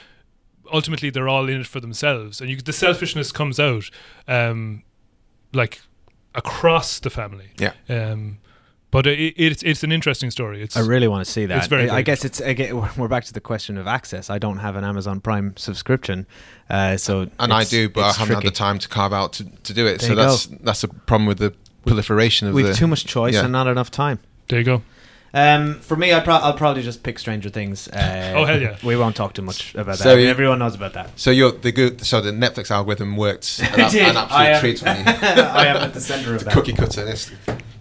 [0.72, 3.90] ultimately they're all in it for themselves, and you, the selfishness comes out,
[4.28, 4.82] um,
[5.52, 5.82] like
[6.34, 7.50] across the family.
[7.58, 7.72] Yeah.
[7.88, 8.38] Um,
[8.90, 10.62] but it, it's it's an interesting story.
[10.62, 11.58] It's I really want to see that.
[11.58, 12.76] It's very, I very guess it's again.
[12.96, 14.30] We're back to the question of access.
[14.30, 16.26] I don't have an Amazon Prime subscription,
[16.68, 19.44] uh, so and I do, but I haven't had the time to carve out to,
[19.44, 20.00] to do it.
[20.00, 22.74] There so you that's that's a problem with the proliferation of We've the.
[22.74, 23.42] too much choice yeah.
[23.44, 24.18] and not enough time.
[24.48, 24.82] there you go.
[25.32, 27.86] Um, for me, I'd pro- I'll probably just pick Stranger Things.
[27.86, 28.76] Uh, Oh, hell yeah.
[28.82, 29.98] We won't talk too much about that.
[29.98, 31.16] So I mean, you- everyone knows about that.
[31.18, 32.04] So you're the good.
[32.04, 33.60] So the Netflix algorithm worked.
[33.62, 34.08] An, It did.
[34.08, 34.90] an I absolute am- treat for me.
[35.40, 36.52] I am at the centre of that.
[36.52, 37.04] Cookie cutter.
[37.04, 37.30] This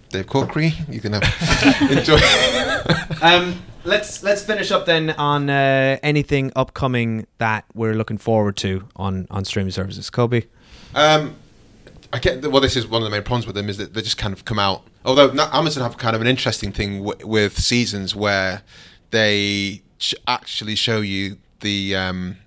[0.09, 0.73] Dave Corkery.
[0.91, 1.23] You can have
[1.91, 2.19] enjoy.
[3.21, 8.87] Um, let's let's finish up then on uh, anything upcoming that we're looking forward to
[8.95, 10.09] on on streaming services.
[10.09, 10.43] Kobe.
[10.95, 11.35] Um,
[12.11, 12.61] I get that, well.
[12.61, 14.45] This is one of the main problems with them is that they just kind of
[14.45, 14.83] come out.
[15.05, 18.63] Although Amazon have kind of an interesting thing w- with seasons where
[19.11, 22.37] they ch- actually show you the um,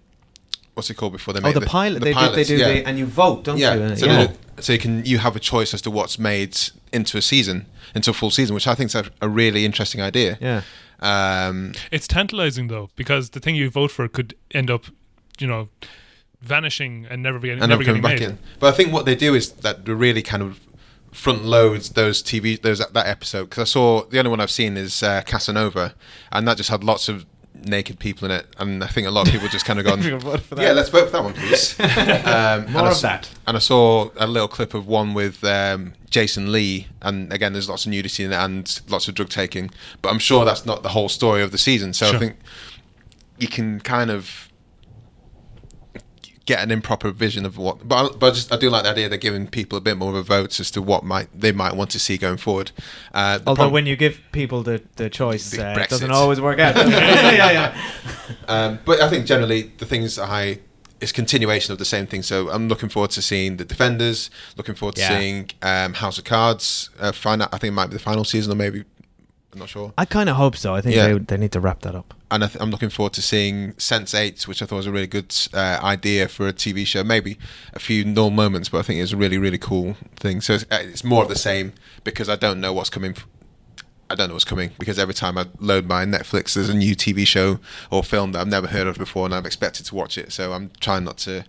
[0.74, 2.02] what's it called before they Oh, make the, pilot.
[2.02, 2.68] they, do- they do, yeah.
[2.68, 3.74] the, and you vote, don't yeah.
[3.74, 3.96] you?
[3.96, 4.32] So, yeah.
[4.56, 6.56] They- so you can you have a choice as to what's made
[6.92, 10.00] into a season, into a full season, which I think is a, a really interesting
[10.00, 10.38] idea.
[10.40, 10.62] yeah.
[11.00, 14.84] Um, It's tantalizing though because the thing you vote for could end up,
[15.40, 15.68] you know,
[16.40, 18.30] vanishing and never getting and never never getting coming back made.
[18.30, 18.38] in.
[18.60, 20.60] But I think what they do is that they really kind of
[21.12, 24.76] front loads those TV those that episode because I saw the only one I've seen
[24.76, 25.94] is uh, Casanova,
[26.30, 29.26] and that just had lots of naked people in it, and I think a lot
[29.26, 30.02] of people just kind of gone,
[30.56, 31.78] yeah, let's vote for that one, please.
[31.80, 33.30] um, and More I of s- that.
[33.46, 37.68] And I saw a little clip of one with um, Jason Lee, and again, there's
[37.68, 40.82] lots of nudity in it and lots of drug taking, but I'm sure that's not
[40.82, 41.92] the whole story of the season.
[41.92, 42.36] So I think
[43.38, 44.48] you can kind of
[46.46, 47.86] get an improper vision of what.
[47.86, 49.96] But I, but I, just, I do like the idea they're giving people a bit
[49.96, 52.72] more of a vote as to what might they might want to see going forward.
[53.14, 56.40] Uh, Although prob- when you give people the, the choice, The uh, it doesn't always
[56.40, 56.76] work out.
[56.88, 57.82] yeah, yeah.
[58.48, 60.58] Um, but I think generally the things I
[61.00, 62.22] it's continuation of the same thing.
[62.22, 64.30] So I'm looking forward to seeing the Defenders.
[64.56, 65.18] Looking forward to Yeah.
[65.18, 66.90] seeing um, House of Cards.
[67.00, 68.84] Uh, final, I think it might be the final season, or maybe
[69.52, 69.92] I'm not sure.
[69.98, 70.74] I kind of hope so.
[70.74, 71.08] I think Yeah.
[71.08, 72.14] they, they need to wrap that up.
[72.30, 75.06] And I th- I'm looking forward to seeing Sense8, which I thought was a really
[75.06, 77.04] good uh, idea for a TV show.
[77.04, 77.36] Maybe
[77.74, 80.40] a few null moments, but I think it's a really really cool thing.
[80.40, 83.12] So it's, uh, it's more of the same because I don't know what's coming.
[83.12, 83.26] F-
[84.08, 86.94] I don't know what's coming because every time I load my Netflix, there's a new
[86.96, 87.58] TV show
[87.90, 90.32] or film that I've never heard of before, and I've expected to watch it.
[90.32, 91.44] So I'm trying not to.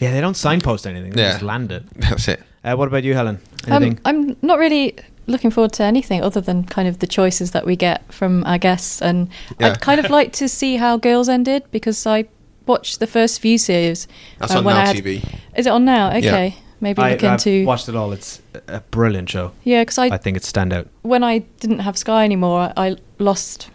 [0.00, 1.10] Yeah, they don't signpost anything.
[1.12, 1.32] They Yeah.
[1.32, 1.84] just land it.
[1.96, 2.42] That's it.
[2.64, 3.40] Uh, what about you, Helen?
[3.66, 3.94] Anything?
[3.94, 4.96] Um, I'm not really
[5.26, 8.58] looking forward to anything other than kind of the choices that we get from our
[8.58, 9.68] guests, and Yeah.
[9.68, 12.24] I'd kind of like to see how Girls ended because I
[12.66, 14.06] watched the first few series.
[14.38, 15.38] That's uh, on when Now I had- TV.
[15.56, 16.10] Is it on now?
[16.16, 18.12] Okay, maybe I, look I've into watched it all.
[18.12, 19.52] It's a brilliant show.
[19.64, 20.88] yeah, because I, I think it's standout.
[21.02, 23.70] when I didn't have Sky anymore, I lost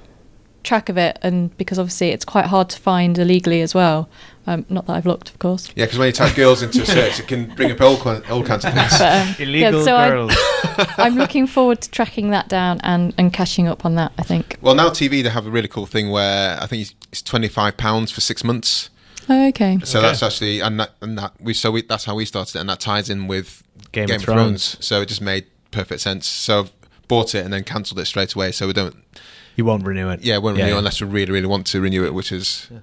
[0.64, 4.10] track of it, and because obviously it's quite hard to find illegally as well.
[4.48, 5.70] Um, not that I've looked, of course.
[5.76, 7.98] Yeah, because when you type girls into a search, it can bring up all,
[8.32, 8.98] all kinds of things.
[8.98, 10.34] But, um, Illegal yeah, so I- girls.
[10.98, 14.14] I'm looking forward to tracking that down and, and catching up on that.
[14.18, 14.58] I think.
[14.62, 17.76] Well, now TV they have a really cool thing where I think it's twenty five
[17.78, 18.90] pounds for six months.
[19.30, 19.80] Oh, okay.
[19.84, 20.08] So Okay.
[20.08, 22.70] that's actually and that, and that we so we, that's how we started it, and
[22.70, 24.72] that ties in with Game, Game, of of Thrones.
[24.76, 24.86] Thrones.
[24.86, 26.26] So it just made perfect sense.
[26.26, 26.72] So I've
[27.10, 28.54] bought it and then cancelled it straight away.
[28.54, 28.96] So we don't
[29.58, 30.22] You won't renew it.
[30.24, 30.80] yeah, won't Yeah, renew yeah.
[30.80, 32.68] unless we really really want to renew it, which is.
[32.72, 32.80] Yeah.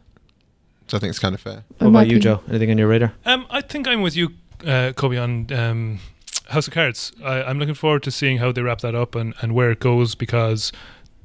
[0.89, 1.65] So I think it's kind of fair.
[1.79, 2.41] What about might you, Joe?
[2.49, 3.15] Anything on your radar?
[3.25, 4.31] Um, I think I'm with you,
[4.67, 5.99] uh, Kobe, on um,
[6.49, 7.13] House of Cards.
[7.25, 9.81] I, I'm looking forward to seeing how they wrap that up and, and where it
[9.81, 10.73] goes because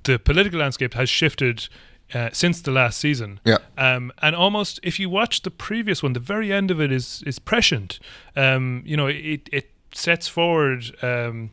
[0.03, 1.67] the political landscape has shifted
[2.13, 3.39] uh, since the last season.
[3.45, 3.57] Yeah.
[3.77, 7.23] Um, and almost, if you watch the previous one, the very end of it is
[7.25, 7.99] is prescient.
[8.35, 10.95] Um, you know, it it sets forward.
[11.01, 11.51] Um,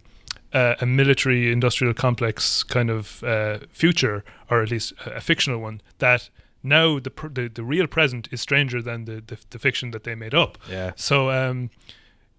[0.53, 5.59] uh, a military industrial complex kind of uh, future, or at least a, a fictional
[5.61, 6.31] one, that
[6.67, 10.05] now the, pr- the the real present is stranger than the, the, the fiction that
[10.05, 10.59] they made up.
[10.69, 10.93] Yeah.
[10.97, 11.71] So um,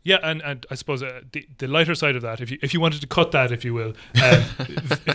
[0.03, 2.73] yeah, and, and I suppose uh, the, the lighter side of that, if you if
[2.73, 4.43] you wanted to cut that, if you will, um,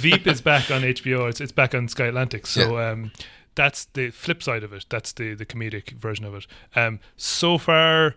[0.01, 1.29] Veep is back on HBO.
[1.29, 2.47] It's it's back on Sky Atlantic.
[2.47, 3.11] So um,
[3.55, 4.87] that's the flip side of it.
[4.91, 6.47] That's the the comedic version of it.
[6.77, 8.17] Um, so far.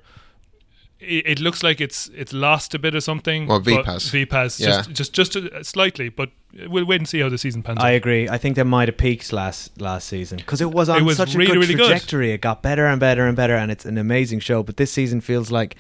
[0.99, 3.47] It, it looks like it's it's lost a bit of something.
[3.47, 4.09] Well, Veep but has.
[4.09, 4.47] Veep Yeah.
[4.47, 6.29] just just just uh, slightly, but
[6.67, 7.85] we'll wait and see how the season pans out.
[7.85, 7.95] I out.
[7.95, 8.29] agree.
[8.29, 11.17] I think they might have peaked last last season because it was on It was
[11.17, 11.87] such a good really good.
[11.87, 12.31] trajectory.
[12.31, 14.63] It got better and better and better, and it's an amazing show.
[14.63, 15.75] But this season feels like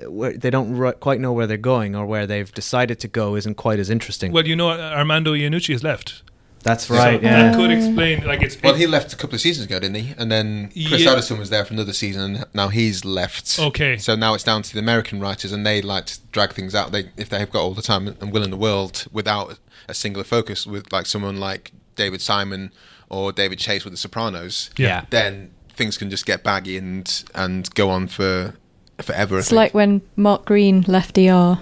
[0.00, 3.08] uh, where they don't ri- quite know where they're going or where they've decided to
[3.08, 4.30] go isn't quite as interesting.
[4.32, 6.22] Well, you know, Armando Iannucci has left.
[6.62, 7.20] That's right.
[7.20, 7.42] So yeah.
[7.50, 8.60] That could explain, like it's.
[8.62, 10.14] Well, he left a couple of seasons ago, didn't he?
[10.16, 11.12] And then Chris Yeah.
[11.12, 13.58] Addison was there for another season, and now he's left.
[13.58, 13.96] Okay.
[13.96, 16.92] So now it's down to the American writers, and they like to drag things out.
[16.92, 19.58] They if they've got all the time and will in the world without
[19.88, 22.72] a singular focus, with like someone like David Simon
[23.08, 25.04] or David Chase with The Sopranos, Yeah.
[25.10, 28.54] then things can just get baggy and and go on for
[29.00, 29.38] forever.
[29.38, 31.58] It's like when Mark Greene left ER.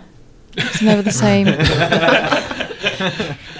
[0.57, 1.47] It's never the same.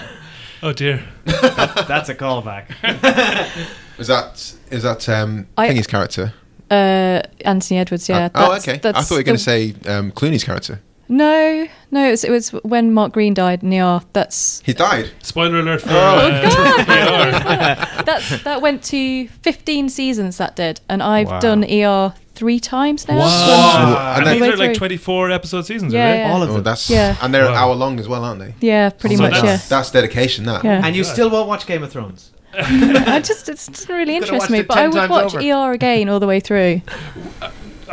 [0.63, 1.03] Oh dear.
[1.25, 2.67] That's a callback.
[3.99, 6.33] Is that is that um, I- Thingy's character?
[6.71, 8.27] Uh, Anthony Edwards, yeah.
[8.27, 8.89] Uh, oh, that's- okay.
[8.89, 10.81] I thought you were going to say um, Clooney's character.
[11.09, 14.01] No, no, it was, it was when Mark Greene died in ER.
[14.15, 15.11] That's He died.
[15.23, 15.89] Spoiler alert for.
[15.91, 18.03] Oh, uh, ER.
[18.07, 20.37] that's that went to 15 seasons.
[20.39, 21.41] That did, and I've Wow.
[21.41, 23.19] done ER three times now.
[23.19, 24.15] Wow.
[24.17, 26.19] And and these are like 24 episode seasons, Yeah, are they?
[26.21, 26.33] yeah.
[26.33, 26.63] All of Oh, them.
[26.65, 27.17] that's Yeah.
[27.23, 27.69] and they're an Wow.
[27.69, 28.55] hour long as well, aren't they?
[28.67, 29.35] Yeah, pretty So much.
[29.35, 29.69] that's- Yeah.
[29.77, 30.45] That's dedication.
[30.47, 30.65] That.
[30.65, 30.83] Yeah.
[30.85, 32.31] And you still won't watch Game of Thrones.
[32.55, 35.41] I just it doesn't really interest me, but I would watch over.
[35.45, 36.81] ER again all the way through.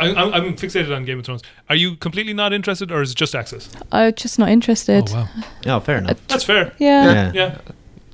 [0.00, 1.42] I, I'm, I'm fixated on Game of Thrones.
[1.68, 3.68] Are you completely not interested, or is it just access?
[3.92, 5.04] Uh, I'm just not interested.
[5.10, 5.28] Oh
[5.66, 6.18] wow, Oh, fair enough.
[6.28, 6.72] that's fair.
[6.78, 7.30] Yeah.
[7.34, 7.58] Yeah.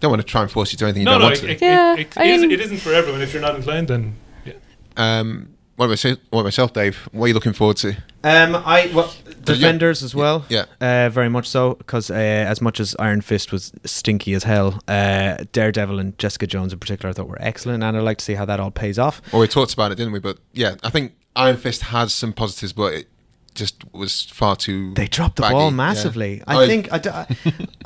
[0.01, 1.39] Don't want to try and force you to do anything you No, don't no, want
[1.39, 1.53] it, to.
[1.53, 3.23] it, Yeah, it, it, I is, mean- it isn't for everyone.
[3.23, 4.15] If you're not inclined, then
[4.45, 4.53] yeah.
[4.99, 7.09] Um, what about, myself, what about myself, Dave?
[7.13, 7.91] What are you looking forward to?
[8.23, 10.47] Um, I well, you- Defenders as well.
[10.49, 10.65] Yeah.
[10.81, 14.81] Uh, very much so, because uh, as much as Iron Fist was stinky as hell,
[14.89, 18.25] uh, Daredevil and Jessica Jones in particular, I thought were excellent, and I'd like to
[18.25, 19.21] see how that all pays off.
[19.33, 20.21] Well, we talked about it, didn't we?
[20.21, 23.09] But yeah, I think Iron Fist has some positives, but it
[23.55, 24.95] just was far too.
[24.95, 25.77] They dropped the baggy, ball yeah.
[25.77, 26.43] massively.
[26.47, 27.27] I think I, d- I-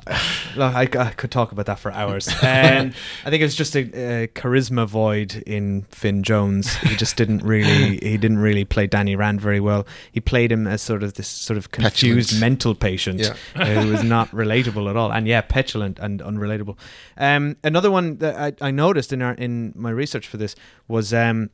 [0.57, 2.29] look, I, I could talk about that for hours.
[2.49, 2.93] Um,
[3.25, 6.75] I think it was just a, a charisma void in Finn Jones.
[6.77, 9.87] He just didn't really he didn't really play Danny Rand very well.
[10.11, 12.41] He played him as sort of this sort of confused Petulant.
[12.41, 13.35] mental patient Yeah.
[13.55, 16.77] uh, who was not relatable at all, and yeah, petulant and unrelatable.
[17.16, 20.55] Um, another one that I, I noticed in our in my research for this
[20.89, 21.12] was.
[21.12, 21.51] Um,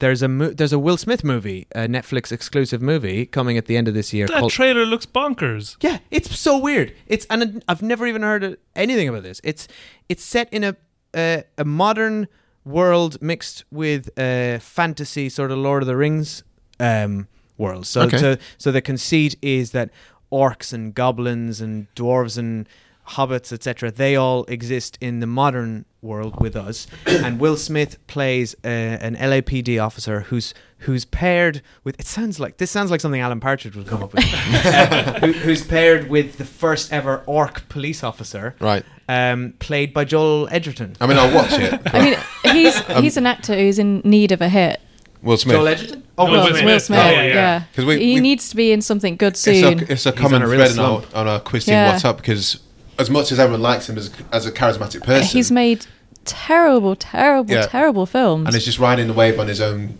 [0.00, 3.76] there's a mo- there's a Will Smith movie, a Netflix exclusive movie coming at the
[3.76, 5.76] end of this year That called trailer looks bonkers.
[5.80, 6.94] yeah, it's so weird.
[7.06, 9.40] It's and I've never even heard of anything about this.
[9.44, 9.66] It's
[10.08, 10.76] it's set in a
[11.14, 12.28] uh, a modern
[12.64, 16.42] world mixed with a fantasy sort of Lord of the Rings
[16.78, 17.26] um,
[17.56, 17.86] world.
[17.86, 18.18] So Okay.
[18.18, 19.90] so so the conceit is that
[20.30, 22.68] orcs and goblins and dwarves and
[23.08, 23.90] hobbits etc.
[23.90, 29.16] They all exist in the modern world with us, and Will Smith plays uh, an
[29.16, 31.98] LAPD officer who's who's paired with.
[31.98, 34.24] It sounds like this sounds like something Alan Partridge would come up with.
[34.32, 38.84] Uh, who, who's paired with the first ever orc police officer, Right.
[39.08, 40.96] um, played by Joel Edgerton.
[41.00, 41.80] I mean, I'll watch it.
[41.94, 42.18] I mean,
[42.54, 44.80] he's Um, he's an actor who's in need of a hit.
[45.20, 45.56] Will Smith.
[45.56, 46.04] Joel Edgerton.
[46.16, 46.58] Oh, No, Will Will Smith.
[46.58, 46.66] Smith.
[46.66, 47.22] Will Smith, Oh, yeah.
[47.24, 47.62] yeah.
[47.74, 49.80] 'Cause we- he we- needs to be in something good it's soon.
[49.80, 51.90] a, it's a common a thread in our, on our quiz team Yeah.
[51.92, 52.60] What's Up because
[52.98, 55.86] as much as everyone likes him as, as a charismatic person, He's made
[56.24, 57.66] terrible, terrible, Yeah.
[57.66, 58.46] terrible films.
[58.46, 59.98] and he's just riding the wave on his own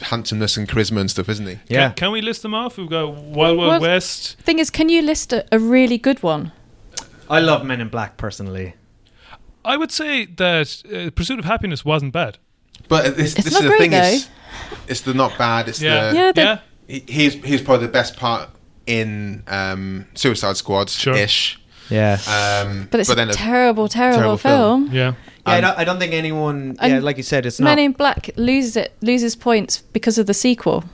[0.00, 1.58] handsomeness and charisma and stuff, isn't he?
[1.68, 1.88] Yeah.
[1.88, 2.76] Can, can we list them off?
[2.76, 4.38] We've got Wild Wild Well- West.
[4.40, 6.52] Thing is, can you list a, a really good one?
[7.30, 8.74] I love Men in Black personally.
[9.64, 12.36] I would say that uh, Pursuit of Happiness wasn't bad.
[12.88, 13.90] But this, It's this not is the thing.
[13.92, 14.02] though.
[14.02, 14.28] It's,
[14.88, 15.68] it's the not bad.
[15.68, 16.10] It's Yeah.
[16.10, 16.58] the Yeah, the- yeah.
[16.86, 18.50] he, he's he's probably the best part
[18.86, 21.14] in um, Suicide Squad Sure.
[21.86, 21.90] Ish.
[21.90, 22.62] Yeah.
[22.66, 24.86] Um, But it's a then terrible, terrible, terrible film.
[24.88, 24.94] film.
[24.96, 25.14] Yeah.
[25.46, 26.76] Yeah, I don't, I don't think anyone.
[26.82, 27.82] Yeah, like you said, it's not Men not.
[27.84, 30.84] in Black loses it, loses points because of the sequel.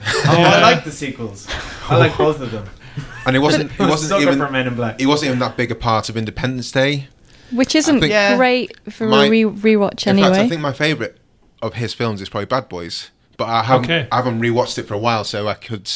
[0.06, 1.46] oh, I like the sequels.
[1.88, 2.64] I like both of them.
[3.26, 4.98] and it wasn't it I'm wasn't even for Men in Black.
[4.98, 7.06] he wasn't even that big a part of Independence Day.
[7.52, 8.36] Which isn't think- Yeah.
[8.36, 10.30] great for My- a re- rewatch In anyway.
[10.30, 11.14] fact, I think my favourite
[11.62, 13.10] of his films is probably Bad Boys.
[13.36, 14.08] But I haven't Okay.
[14.10, 15.88] I haven't rewatched it for a while, so I could.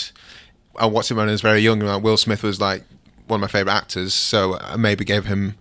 [0.78, 2.84] I watched it when I was very young, and like, Will Smith was like
[3.26, 5.54] one of my favourite actors, so I maybe gave him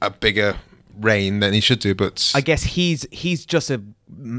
[0.00, 0.56] a bigger
[1.00, 1.94] reign than he should do.
[1.94, 3.82] But I guess he's he's just a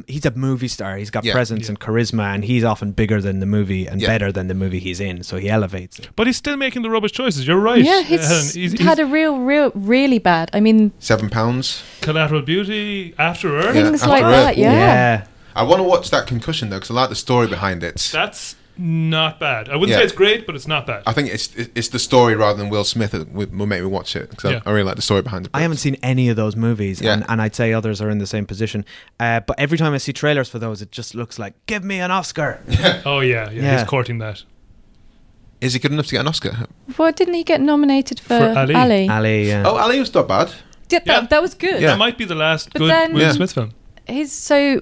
[0.08, 0.98] he's a movie star.
[0.98, 1.34] He's got Yeah.
[1.34, 1.70] presence Yeah.
[1.70, 4.08] and charisma, and he's often bigger than the movie and Yeah.
[4.08, 5.24] better than the movie he's in.
[5.24, 6.10] So he elevates it.
[6.16, 7.48] But he's still making the rubbish choices.
[7.48, 7.84] You're right.
[7.84, 8.44] yeah, he's, Helen.
[8.44, 10.52] He's, he's had a real, real, really bad.
[10.54, 11.82] I mean, seven pounds.
[12.02, 13.76] Collateral Beauty, After Earth.
[13.76, 14.46] Yeah, things After like Earth.
[14.46, 14.58] that.
[14.58, 15.26] Yeah.
[15.56, 18.10] I want to watch that Concussion though, because I like the story behind it.
[18.14, 19.70] That's not bad.
[19.70, 19.98] I wouldn't Yeah.
[19.98, 21.04] say it's great, but it's not bad.
[21.06, 23.88] I think it's it's the story rather than Will Smith that will will make me
[23.88, 24.62] watch it because Yeah.
[24.66, 25.52] I, I really like the story behind it.
[25.54, 27.14] I haven't seen any of those movies, Yeah.
[27.14, 28.84] and, and I'd say others are in the same position.
[29.20, 32.00] Uh, but every time I see trailers for those, it just looks like give me
[32.00, 32.60] an Oscar.
[33.06, 33.78] oh yeah, yeah, Yeah.
[33.80, 34.44] he's courting that.
[35.62, 36.68] Is he good enough to get an Oscar?
[36.98, 38.76] Why didn't he get nominated for, For Ali.
[38.76, 39.08] Ali?
[39.10, 39.64] Ali, yeah.
[39.66, 40.52] Oh, Ali was not bad.
[40.90, 41.22] Yeah, Yeah.
[41.22, 41.82] That, that was good.
[41.82, 41.92] Yeah.
[41.92, 43.32] That might be the last But good then- Will Yeah.
[43.32, 43.72] Smith film.
[44.06, 44.82] He's so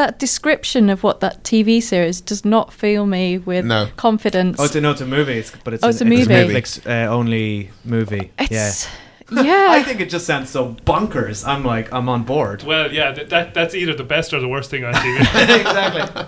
[0.00, 3.88] that description of what that TV series does not fill me with No.
[3.96, 4.56] confidence.
[4.58, 6.24] Oh, it's a, no, it's a movie, it's, but it's, Oh, an, it's a movie.
[6.34, 8.32] Netflix uh, only movie.
[8.38, 8.88] it's
[9.30, 9.66] yeah.
[9.70, 11.46] I think it just sounds so bonkers.
[11.46, 12.62] I'm like, I'm on board.
[12.64, 15.20] Well, yeah, that, that that's either the best or the worst thing on TV.
[15.60, 16.24] exactly.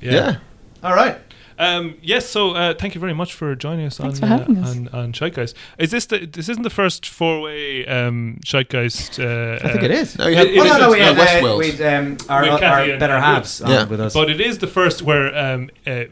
[0.00, 0.36] Yeah.
[0.82, 1.18] All right.
[1.58, 4.62] Um, yes, so uh, thank you very much for joining us Thanks on for uh,
[4.62, 4.70] us.
[4.76, 5.54] on, on Scheitgeist.
[5.78, 9.18] Is this the this isn't the first four way um, Scheitgeist?
[9.18, 10.18] Uh, I think uh, it is.
[10.18, 10.80] No, you had, It- it oh, no, isn't.
[10.80, 11.98] no, we no, had, uh, Westworld.
[11.98, 13.84] um, our, With our better and halves on Yeah.
[13.84, 14.12] with us.
[14.14, 16.04] But it is the first where um, uh,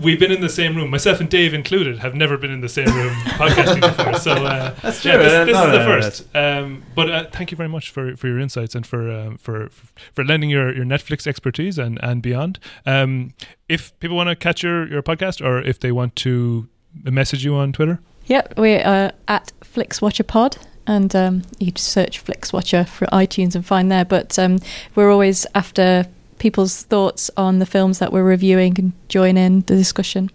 [0.00, 0.90] we've been in the same room.
[0.90, 4.14] Myself and Dave included have never been in the same room podcasting before.
[4.14, 5.22] So uh, That's yeah, true.
[5.24, 6.36] this, Uh, this no, is no, the no, first.
[6.36, 9.68] Um, but uh, thank you very much for, for your insights and for um, for
[10.12, 12.58] for lending your, your Netflix expertise and and beyond.
[12.86, 13.34] Um,
[13.68, 16.68] if people want to catch your, your podcast or if they want to
[17.04, 22.86] message you on Twitter, Yep, we're uh, at FlixWatcherPod, and um, you just search FlixWatcher
[22.88, 24.04] for iTunes and find there.
[24.04, 24.58] But um,
[24.94, 26.06] we're always after
[26.40, 30.28] people's thoughts on the films that we're reviewing and join in the discussion.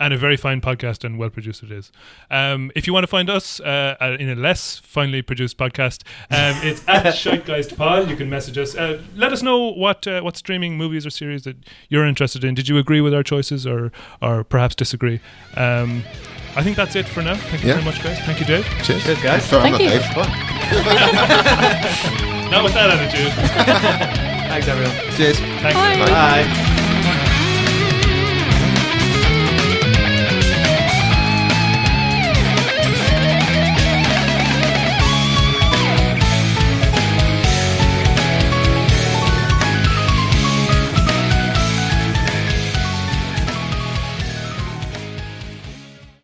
[0.00, 1.90] and a very fine podcast and well produced it is.
[2.30, 6.04] Um, if you want to find us uh, uh, in a less finely produced podcast,
[6.30, 8.08] um, it's at Shitegeist Pod.
[8.08, 8.76] You can message us.
[8.76, 11.56] Uh, let us know what uh, what streaming movies or series that
[11.88, 12.54] you're interested in.
[12.54, 13.90] Did you agree with our choices or
[14.22, 15.18] or perhaps disagree?
[15.56, 16.04] Um,
[16.54, 17.34] I think that's it for now.
[17.34, 17.74] Thank you Yeah.
[17.80, 18.18] very much, guys.
[18.20, 18.64] Thank you, Dave.
[18.84, 19.02] Cheers.
[19.04, 19.44] Good, guys.
[19.48, 19.90] Thank you.
[22.52, 24.28] Not with that attitude.
[24.48, 24.94] Thanks, everyone.
[25.16, 25.38] Cheers.
[25.38, 25.74] Thanks.
[25.74, 26.06] Bye.
[26.06, 26.77] Bye.